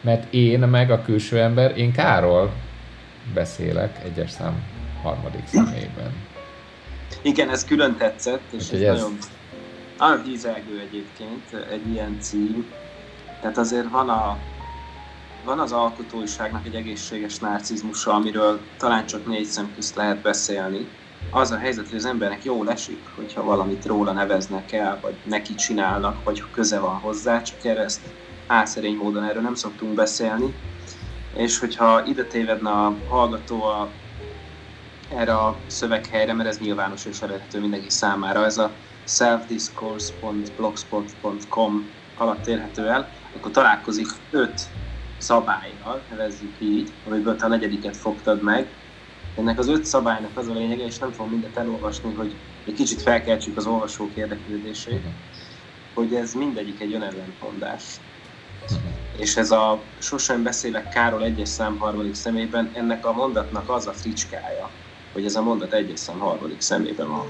[0.00, 2.52] Mert én meg a külső ember, én Káról
[3.34, 4.62] beszélek egyes szám
[5.02, 6.12] harmadik személyben.
[7.22, 9.18] Igen, ez külön tetszett, és ez, ez nagyon,
[9.98, 12.72] nagyon hízelgő egyébként egy ilyen cím.
[13.40, 14.38] Tehát azért van, a,
[15.44, 20.88] van az alkotóiságnak egy egészséges narcizmusa, amiről talán csak négy szem közt lehet beszélni.
[21.30, 25.54] Az a helyzet, hogy az embernek jól esik, hogyha valamit róla neveznek el, vagy neki
[25.54, 28.00] csinálnak, vagy köze van hozzá, csak erre ezt
[28.46, 30.54] álszerény módon erről nem szoktunk beszélni.
[31.36, 33.88] És hogyha ide tévedne a hallgató a,
[35.08, 38.70] erre a szöveghelyre, mert ez nyilvános és elérhető mindenki számára, ez a
[39.04, 44.60] selfdiscourse.blogspot.com alatt érhető el, akkor találkozik öt
[45.18, 48.68] szabályjal, nevezzük így, amiből te a negyediket fogtad meg.
[49.36, 52.34] Ennek az öt szabálynak az a lényege, és nem fogom mindet elolvasni, hogy
[52.66, 55.04] egy kicsit felkeltsük az olvasók érdeklődését,
[55.94, 58.00] hogy ez mindegyik egy önellentmondás.
[58.64, 58.92] Uh-huh.
[59.16, 63.92] És ez a sosem beszélek Káról egyes szám harmadik szemében, ennek a mondatnak az a
[63.92, 64.70] fricskája,
[65.12, 67.26] hogy ez a mondat egyes szám harmadik szemében van.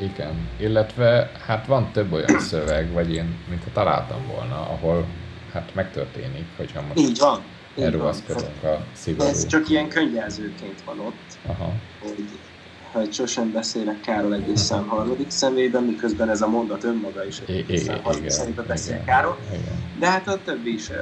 [0.00, 5.06] Igen, illetve hát van több olyan szöveg, vagy én, mintha találtam volna, ahol
[5.52, 7.42] hát megtörténik, hogyha most Így van.
[7.78, 9.28] elrugaszkodunk a szigorú...
[9.28, 11.72] Ez csak ilyen könyvelzőként van ott, Aha.
[12.02, 12.28] hogy
[12.94, 17.76] hogy sosem beszélek Káról egyes szám harmadik szemében, miközben ez a mondat önmaga is egy
[17.76, 19.36] szám harmadik szemében beszél igen.
[19.48, 19.82] Igen.
[19.98, 20.94] De hát a többi is ö,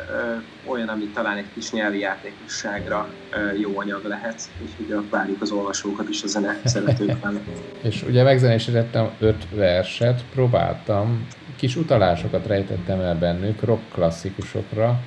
[0.70, 6.08] olyan, ami talán egy kis nyelvi játékosságra ö, jó anyag lehet, úgyhogy várjuk az olvasókat
[6.08, 7.16] is a zene szeretők
[7.82, 11.26] És ugye megzenésítettem öt verset, próbáltam,
[11.56, 15.00] kis utalásokat rejtettem el bennük, rock klasszikusokra.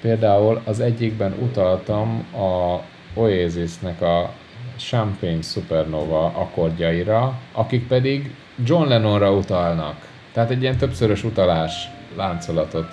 [0.00, 2.80] Például az egyikben utaltam a
[3.14, 4.32] Oasisnek a
[4.76, 10.08] Champagne Supernova akkordjaira, akik pedig John Lennonra utalnak.
[10.32, 12.88] Tehát egy ilyen többszörös utalás láncolatot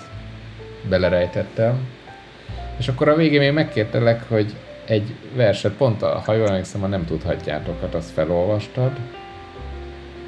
[0.88, 1.88] belerejtettem.
[2.78, 4.54] És akkor a végén még megkértelek, hogy
[4.84, 8.90] egy verset, pont a, ha jól emlékszem, a nem tudhatjátok, hát azt felolvastad.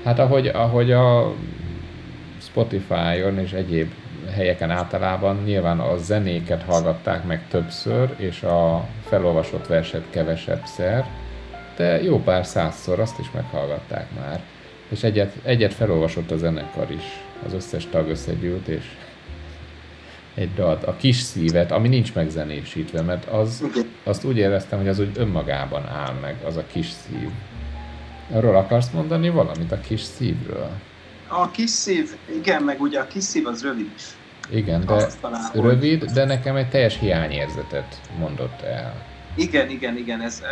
[0.05, 1.33] Hát ahogy, ahogy a
[2.39, 3.93] Spotify-on és egyéb
[4.33, 11.05] helyeken általában nyilván a zenéket hallgatták meg többször, és a felolvasott verset kevesebb szer,
[11.77, 14.41] de jó pár százszor azt is meghallgatták már.
[14.89, 17.05] És egyet, egyet felolvasott a zenekar is,
[17.47, 18.85] az összes tag összegyűlt, és
[20.35, 23.64] egy dalt, a kis szívet, ami nincs megzenésítve, mert az,
[24.05, 27.29] azt úgy éreztem, hogy az úgy önmagában áll meg, az a kis szív.
[28.33, 30.70] Arról akarsz mondani valamit a kis szívről?
[31.29, 34.03] A kis szív, igen, meg ugye a kis szív az rövid is.
[34.51, 39.07] Igen, de talán, rövid, de nekem egy teljes hiányérzetet mondott el.
[39.35, 40.43] Igen, igen, igen, ez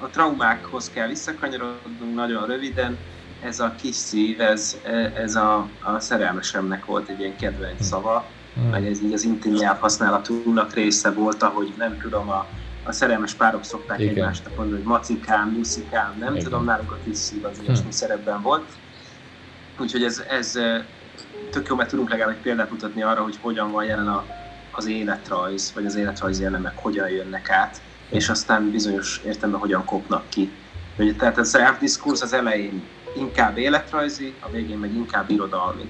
[0.00, 2.98] a traumákhoz kell visszakanyarodnunk nagyon röviden.
[3.42, 4.76] Ez a kis szív, ez,
[5.14, 8.24] ez a, a szerelmesemnek volt egy ilyen kedvenc szava,
[8.54, 8.68] hmm.
[8.68, 12.46] meg ez így az intim nyelvhasználatunk része volt, ahogy nem tudom, a,
[12.84, 14.14] a szerelmes párok szokták Igen.
[14.14, 16.44] egymásnak mondani, hogy macikám, muszikám, nem Igen.
[16.44, 17.90] tudom, nálunk a kis szív az ilyesmi hmm.
[17.90, 18.64] szerepben volt.
[19.78, 20.58] Úgyhogy ez, ez
[21.50, 24.24] tök jó, mert tudunk legalább egy példát mutatni arra, hogy hogyan van jelen a,
[24.70, 27.80] az életrajz, vagy az életrajz elemek hogyan jönnek át
[28.10, 30.50] és aztán bizonyos értelemben hogyan kopnak ki.
[30.98, 32.82] Ugye, tehát a self-discourse az elején
[33.16, 35.88] inkább életrajzi, a végén meg inkább irodalmi,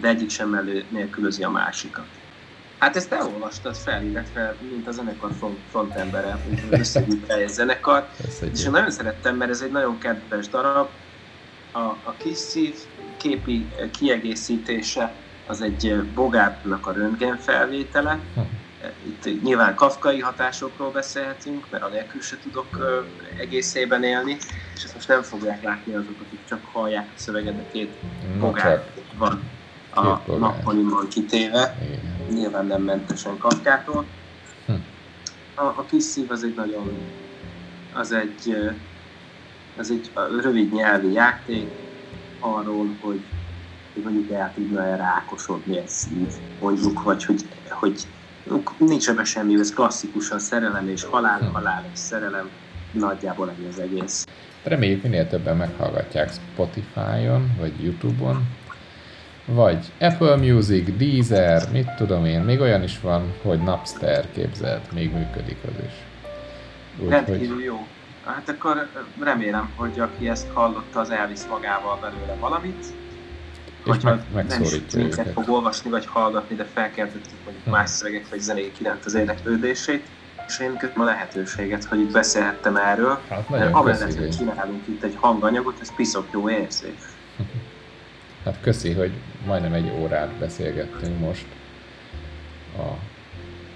[0.00, 2.06] de egyik sem elő nélkülözi a másikat.
[2.78, 6.38] Hát ezt elolvastad fel, illetve mint a zenekar front, frontembere,
[6.70, 8.08] összegyűjtve egy zenekar,
[8.52, 10.88] és én nagyon szerettem, mert ez egy nagyon kedves darab.
[11.72, 12.74] A, a kis szív
[13.16, 13.66] képi
[13.98, 15.12] kiegészítése
[15.46, 18.40] az egy bogárnak a röntgen felvétele, hm
[19.02, 22.78] itt nyilván kafkai hatásokról beszélhetünk, mert anélkül se tudok
[23.38, 24.36] egészében élni,
[24.74, 27.90] és ezt most nem fogják látni azok, akik csak hallják a szöveget, de két
[28.38, 28.84] bogár
[29.18, 29.42] van
[29.94, 32.38] a nappaliban kitéve, Igen.
[32.38, 34.06] nyilván nem mentesen kafkától.
[34.66, 34.72] Hm.
[35.54, 36.98] A, a kis szív az egy nagyon,
[37.92, 38.56] az egy,
[39.76, 41.68] az egy rövid nyelvi játék
[42.40, 43.20] arról, hogy,
[43.94, 48.06] hogy mondjuk el tudna-e rákosodni egy szív, mondjuk, vagy hogy, hogy
[48.78, 52.48] nincs ebben semmi, ez klasszikusan szerelem és halál, halál és szerelem,
[52.92, 54.26] nagyjából ennyi az egész.
[54.62, 58.46] Reméljük minél többen meghallgatják Spotify-on, vagy Youtube-on,
[59.44, 65.12] vagy Apple Music, Deezer, mit tudom én, még olyan is van, hogy Napster képzelt, még
[65.12, 65.92] működik az is.
[67.04, 67.64] Úgy, Rendkívül hogy...
[67.64, 67.86] jó.
[68.24, 68.88] Hát akkor
[69.20, 72.86] remélem, hogy aki ezt hallotta, az elvisz magával belőle valamit,
[73.84, 74.80] és meg, nem is
[75.34, 77.70] fog olvasni vagy hallgatni, de felkeltettük mondjuk hm.
[77.70, 80.06] más szövegek vagy zenék iránt az érdeklődését,
[80.46, 85.02] és én kötöm a lehetőséget, hogy itt beszélhettem erről, hát mert amellett, hogy csinálunk itt
[85.02, 87.00] egy hanganyagot, ez piszok jó érzés.
[88.44, 89.12] Hát köszi, hogy
[89.46, 91.46] majdnem egy órát beszélgettünk most
[92.78, 92.82] a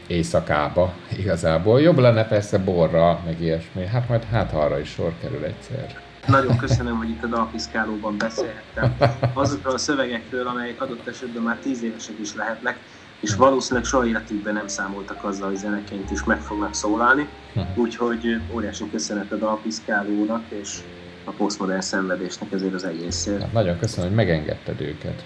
[0.07, 1.81] éjszakába igazából.
[1.81, 3.87] Jobb lenne persze borra, meg ilyesmi.
[3.87, 6.03] Hát majd hát arra is sor kerül egyszer.
[6.27, 8.97] Nagyon köszönöm, hogy itt a dalpiszkálóban beszélhettem
[9.35, 12.79] azokról a szövegekről, amelyek adott esetben már tíz évesek is lehetnek,
[13.21, 17.29] és valószínűleg soha életükben nem számoltak azzal, hogy zeneként is meg fognak szólalni.
[17.75, 20.79] Úgyhogy óriási köszönet a dalpiszkálónak, és
[21.25, 23.41] a posztmodern szenvedésnek ezért az egészért.
[23.43, 25.25] Hát nagyon köszönöm, hogy megengedted őket.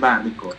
[0.00, 0.56] Bármikor.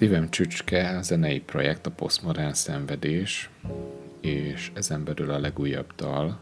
[0.00, 3.50] Szívem csücske a zenei projekt a Postmodern Szenvedés,
[4.20, 6.40] és ezen belül a legújabb dal,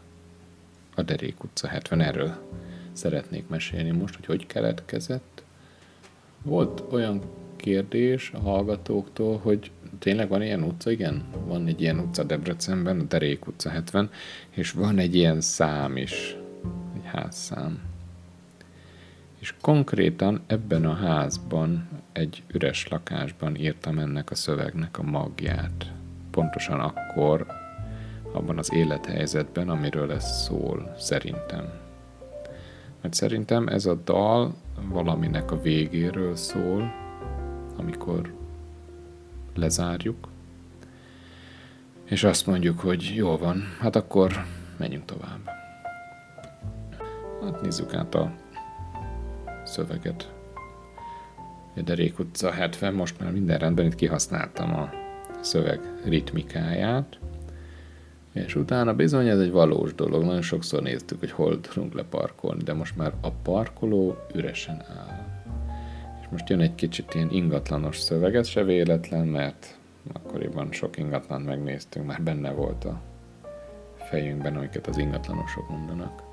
[0.95, 2.01] a Derék utca 70.
[2.01, 2.37] Erről
[2.91, 5.43] szeretnék mesélni most, hogy hogy keletkezett.
[6.41, 7.21] Volt olyan
[7.55, 11.23] kérdés a hallgatóktól, hogy tényleg van ilyen utca, igen?
[11.45, 14.09] Van egy ilyen utca Debrecenben, a Derék utca 70,
[14.49, 16.35] és van egy ilyen szám is,
[16.95, 17.79] egy házszám.
[19.39, 25.91] És konkrétan ebben a házban, egy üres lakásban írtam ennek a szövegnek a magját.
[26.31, 27.45] Pontosan akkor,
[28.31, 31.69] abban az élethelyzetben, amiről ez szól, szerintem.
[33.01, 34.55] Mert szerintem ez a dal
[34.87, 36.93] valaminek a végéről szól,
[37.75, 38.33] amikor
[39.55, 40.27] lezárjuk,
[42.03, 44.45] és azt mondjuk, hogy jó van, hát akkor
[44.77, 45.49] menjünk tovább.
[47.43, 48.31] Hát nézzük át a
[49.69, 50.33] szöveget.
[51.83, 54.89] Derék utca 70, most már minden rendben, itt kihasználtam a
[55.39, 57.19] szöveg ritmikáját,
[58.33, 62.73] és utána bizony ez egy valós dolog, nagyon sokszor néztük, hogy hol tudunk leparkolni, de
[62.73, 65.43] most már a parkoló üresen áll.
[66.21, 69.77] És most jön egy kicsit ilyen ingatlanos szöveg, ez se véletlen, mert
[70.13, 73.01] akkoriban sok ingatlan megnéztünk, már benne volt a
[74.09, 76.28] fejünkben, amiket az ingatlanosok mondanak.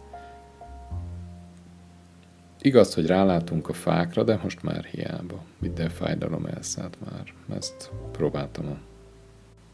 [2.67, 5.43] Igaz, hogy rálátunk a fákra, de most már hiába.
[5.59, 7.35] Minden fájdalom elszállt már.
[7.57, 8.77] Ezt próbáltam a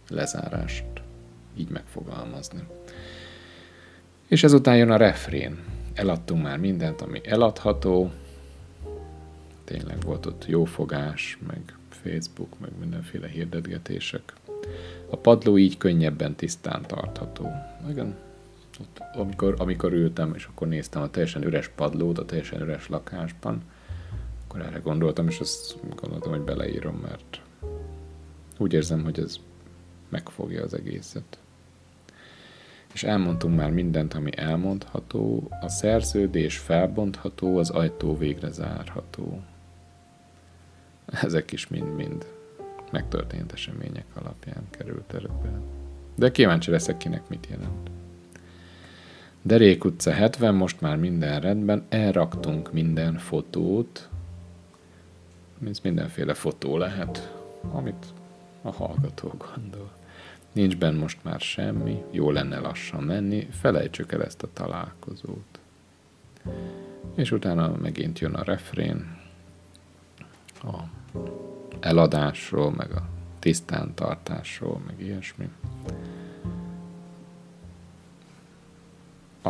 [0.08, 0.84] lezárást
[1.56, 2.62] így megfogalmazni.
[4.28, 5.58] És ezután jön a refrén.
[5.94, 8.10] Eladtunk már mindent, ami eladható.
[9.64, 14.32] Tényleg volt ott jófogás, meg Facebook, meg mindenféle hirdetgetések.
[15.10, 17.50] A padló így könnyebben tisztán tartható.
[17.90, 18.16] Igen,
[18.82, 23.62] ott, amikor, amikor ültem, és akkor néztem a teljesen üres padlót, a teljesen üres lakásban,
[24.44, 27.40] akkor erre gondoltam, és azt gondoltam, hogy beleírom, mert
[28.58, 29.36] úgy érzem, hogy ez
[30.08, 31.38] megfogja az egészet.
[32.92, 39.42] És elmondtunk már mindent, ami elmondható, a szerződés felbontható, az ajtó végre zárható.
[41.06, 42.26] Ezek is mind-mind
[42.90, 45.48] megtörtént események alapján került előbb.
[46.14, 47.90] De kíváncsi leszek, kinek mit jelent.
[49.44, 54.08] Derék utca 70, most már minden rendben, elraktunk minden fotót,
[55.66, 57.34] ez mindenféle fotó lehet,
[57.72, 58.06] amit
[58.62, 59.90] a hallgató gondol.
[60.52, 65.60] Nincs benne most már semmi, jó lenne lassan menni, felejtsük el ezt a találkozót.
[67.14, 69.16] És utána megint jön a refrén,
[70.62, 70.82] a
[71.80, 75.48] eladásról, meg a tisztántartásról, meg ilyesmi.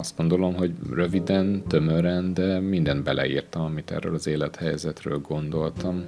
[0.03, 6.05] Azt gondolom, hogy röviden, tömören, de mindent beleírtam, amit erről az élethelyzetről gondoltam,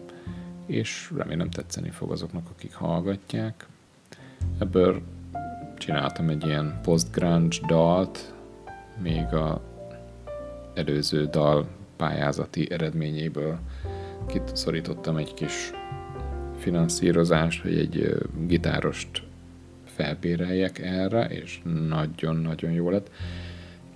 [0.66, 3.66] és remélem tetszeni fog azoknak, akik hallgatják.
[4.59, 5.03] Ebből
[5.78, 8.34] csináltam egy ilyen post-grunge dalt,
[9.03, 9.62] még a
[10.74, 11.66] előző dal
[11.97, 13.59] pályázati eredményéből
[14.26, 15.70] kiszorítottam egy kis
[16.59, 18.16] finanszírozást, hogy egy
[18.47, 19.22] gitárost
[19.84, 23.11] felbéreljek erre, és nagyon-nagyon jó lett.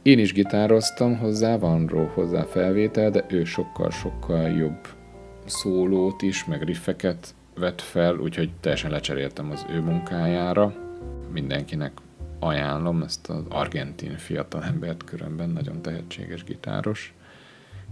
[0.08, 4.88] Én is gitároztam hozzá, van hozzá felvétel, de ő sokkal-sokkal jobb
[5.44, 10.74] szólót is, meg riffeket vett fel, úgyhogy teljesen lecseréltem az ő munkájára.
[11.32, 11.92] Mindenkinek
[12.38, 17.14] ajánlom ezt az argentin fiatal embert körömben, nagyon tehetséges gitáros.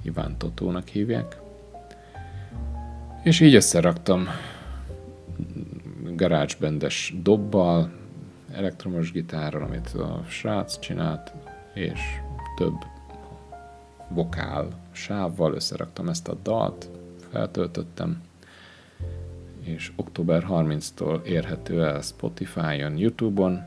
[0.02, 1.36] Iván Totónak hívják.
[3.22, 4.28] És így összeraktam
[6.14, 7.90] garázsbendes dobbal,
[8.52, 11.32] elektromos gitárral, amit a srác csinált,
[11.76, 12.00] és
[12.56, 12.84] több
[14.08, 16.88] vokál sávval összeraktam ezt a dalt,
[17.30, 18.22] feltöltöttem,
[19.62, 23.64] és október 30-tól érhető el Spotify-on, Youtube-on,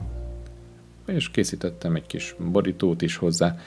[1.05, 3.57] és készítettem egy kis borítót is hozzá.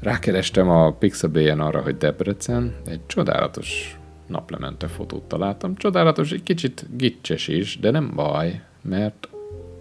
[0.00, 5.74] Rákerestem a Pixabay-en arra, hogy Debrecen, egy csodálatos naplemente fotót találtam.
[5.74, 9.28] Csodálatos, egy kicsit gicses is, de nem baj, mert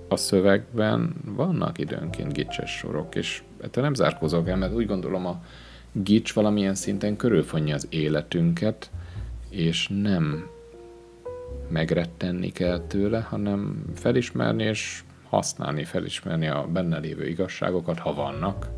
[0.07, 5.43] a szövegben vannak időnként gicses sorok, és ettől nem zárkózok el, mert úgy gondolom a
[5.91, 8.89] gics valamilyen szinten körülfonja az életünket,
[9.49, 10.49] és nem
[11.69, 18.69] megrettenni kell tőle, hanem felismerni és használni, felismerni a benne lévő igazságokat, ha vannak,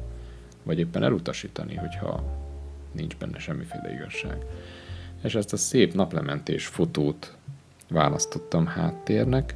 [0.64, 2.24] vagy éppen elutasítani, hogyha
[2.92, 4.46] nincs benne semmiféle igazság.
[5.24, 7.36] És ezt a szép naplementés fotót
[7.90, 9.56] választottam háttérnek,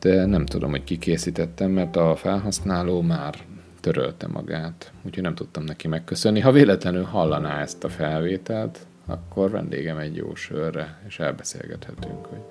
[0.00, 3.34] de nem tudom, hogy kikészítettem, mert a felhasználó már
[3.80, 6.40] törölte magát, úgyhogy nem tudtam neki megköszönni.
[6.40, 12.42] Ha véletlenül hallaná ezt a felvételt, akkor vendégem egy jó sörre, és elbeszélgethetünk, hogy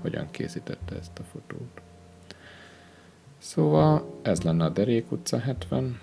[0.00, 1.80] hogyan készítette ezt a fotót.
[3.38, 6.00] Szóval ez lenne a Derék utca 70,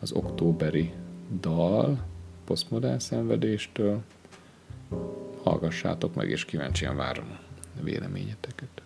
[0.00, 0.92] az októberi
[1.40, 1.98] dal,
[2.44, 4.02] posztmodern szenvedéstől.
[5.42, 7.38] Hallgassátok meg, és kíváncsian várom
[7.82, 8.82] véleményeteket.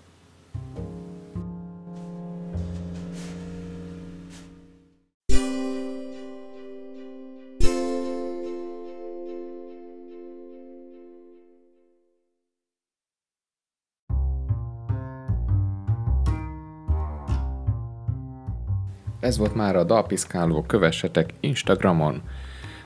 [19.24, 22.22] Ez volt már a Dalpiszkáló, kövessetek Instagramon,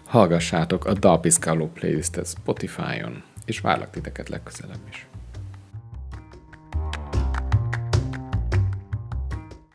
[0.04, 5.07] hallgassátok a Dalpiszkáló playlistet Spotify-on, és várlak titeket legközelebb is.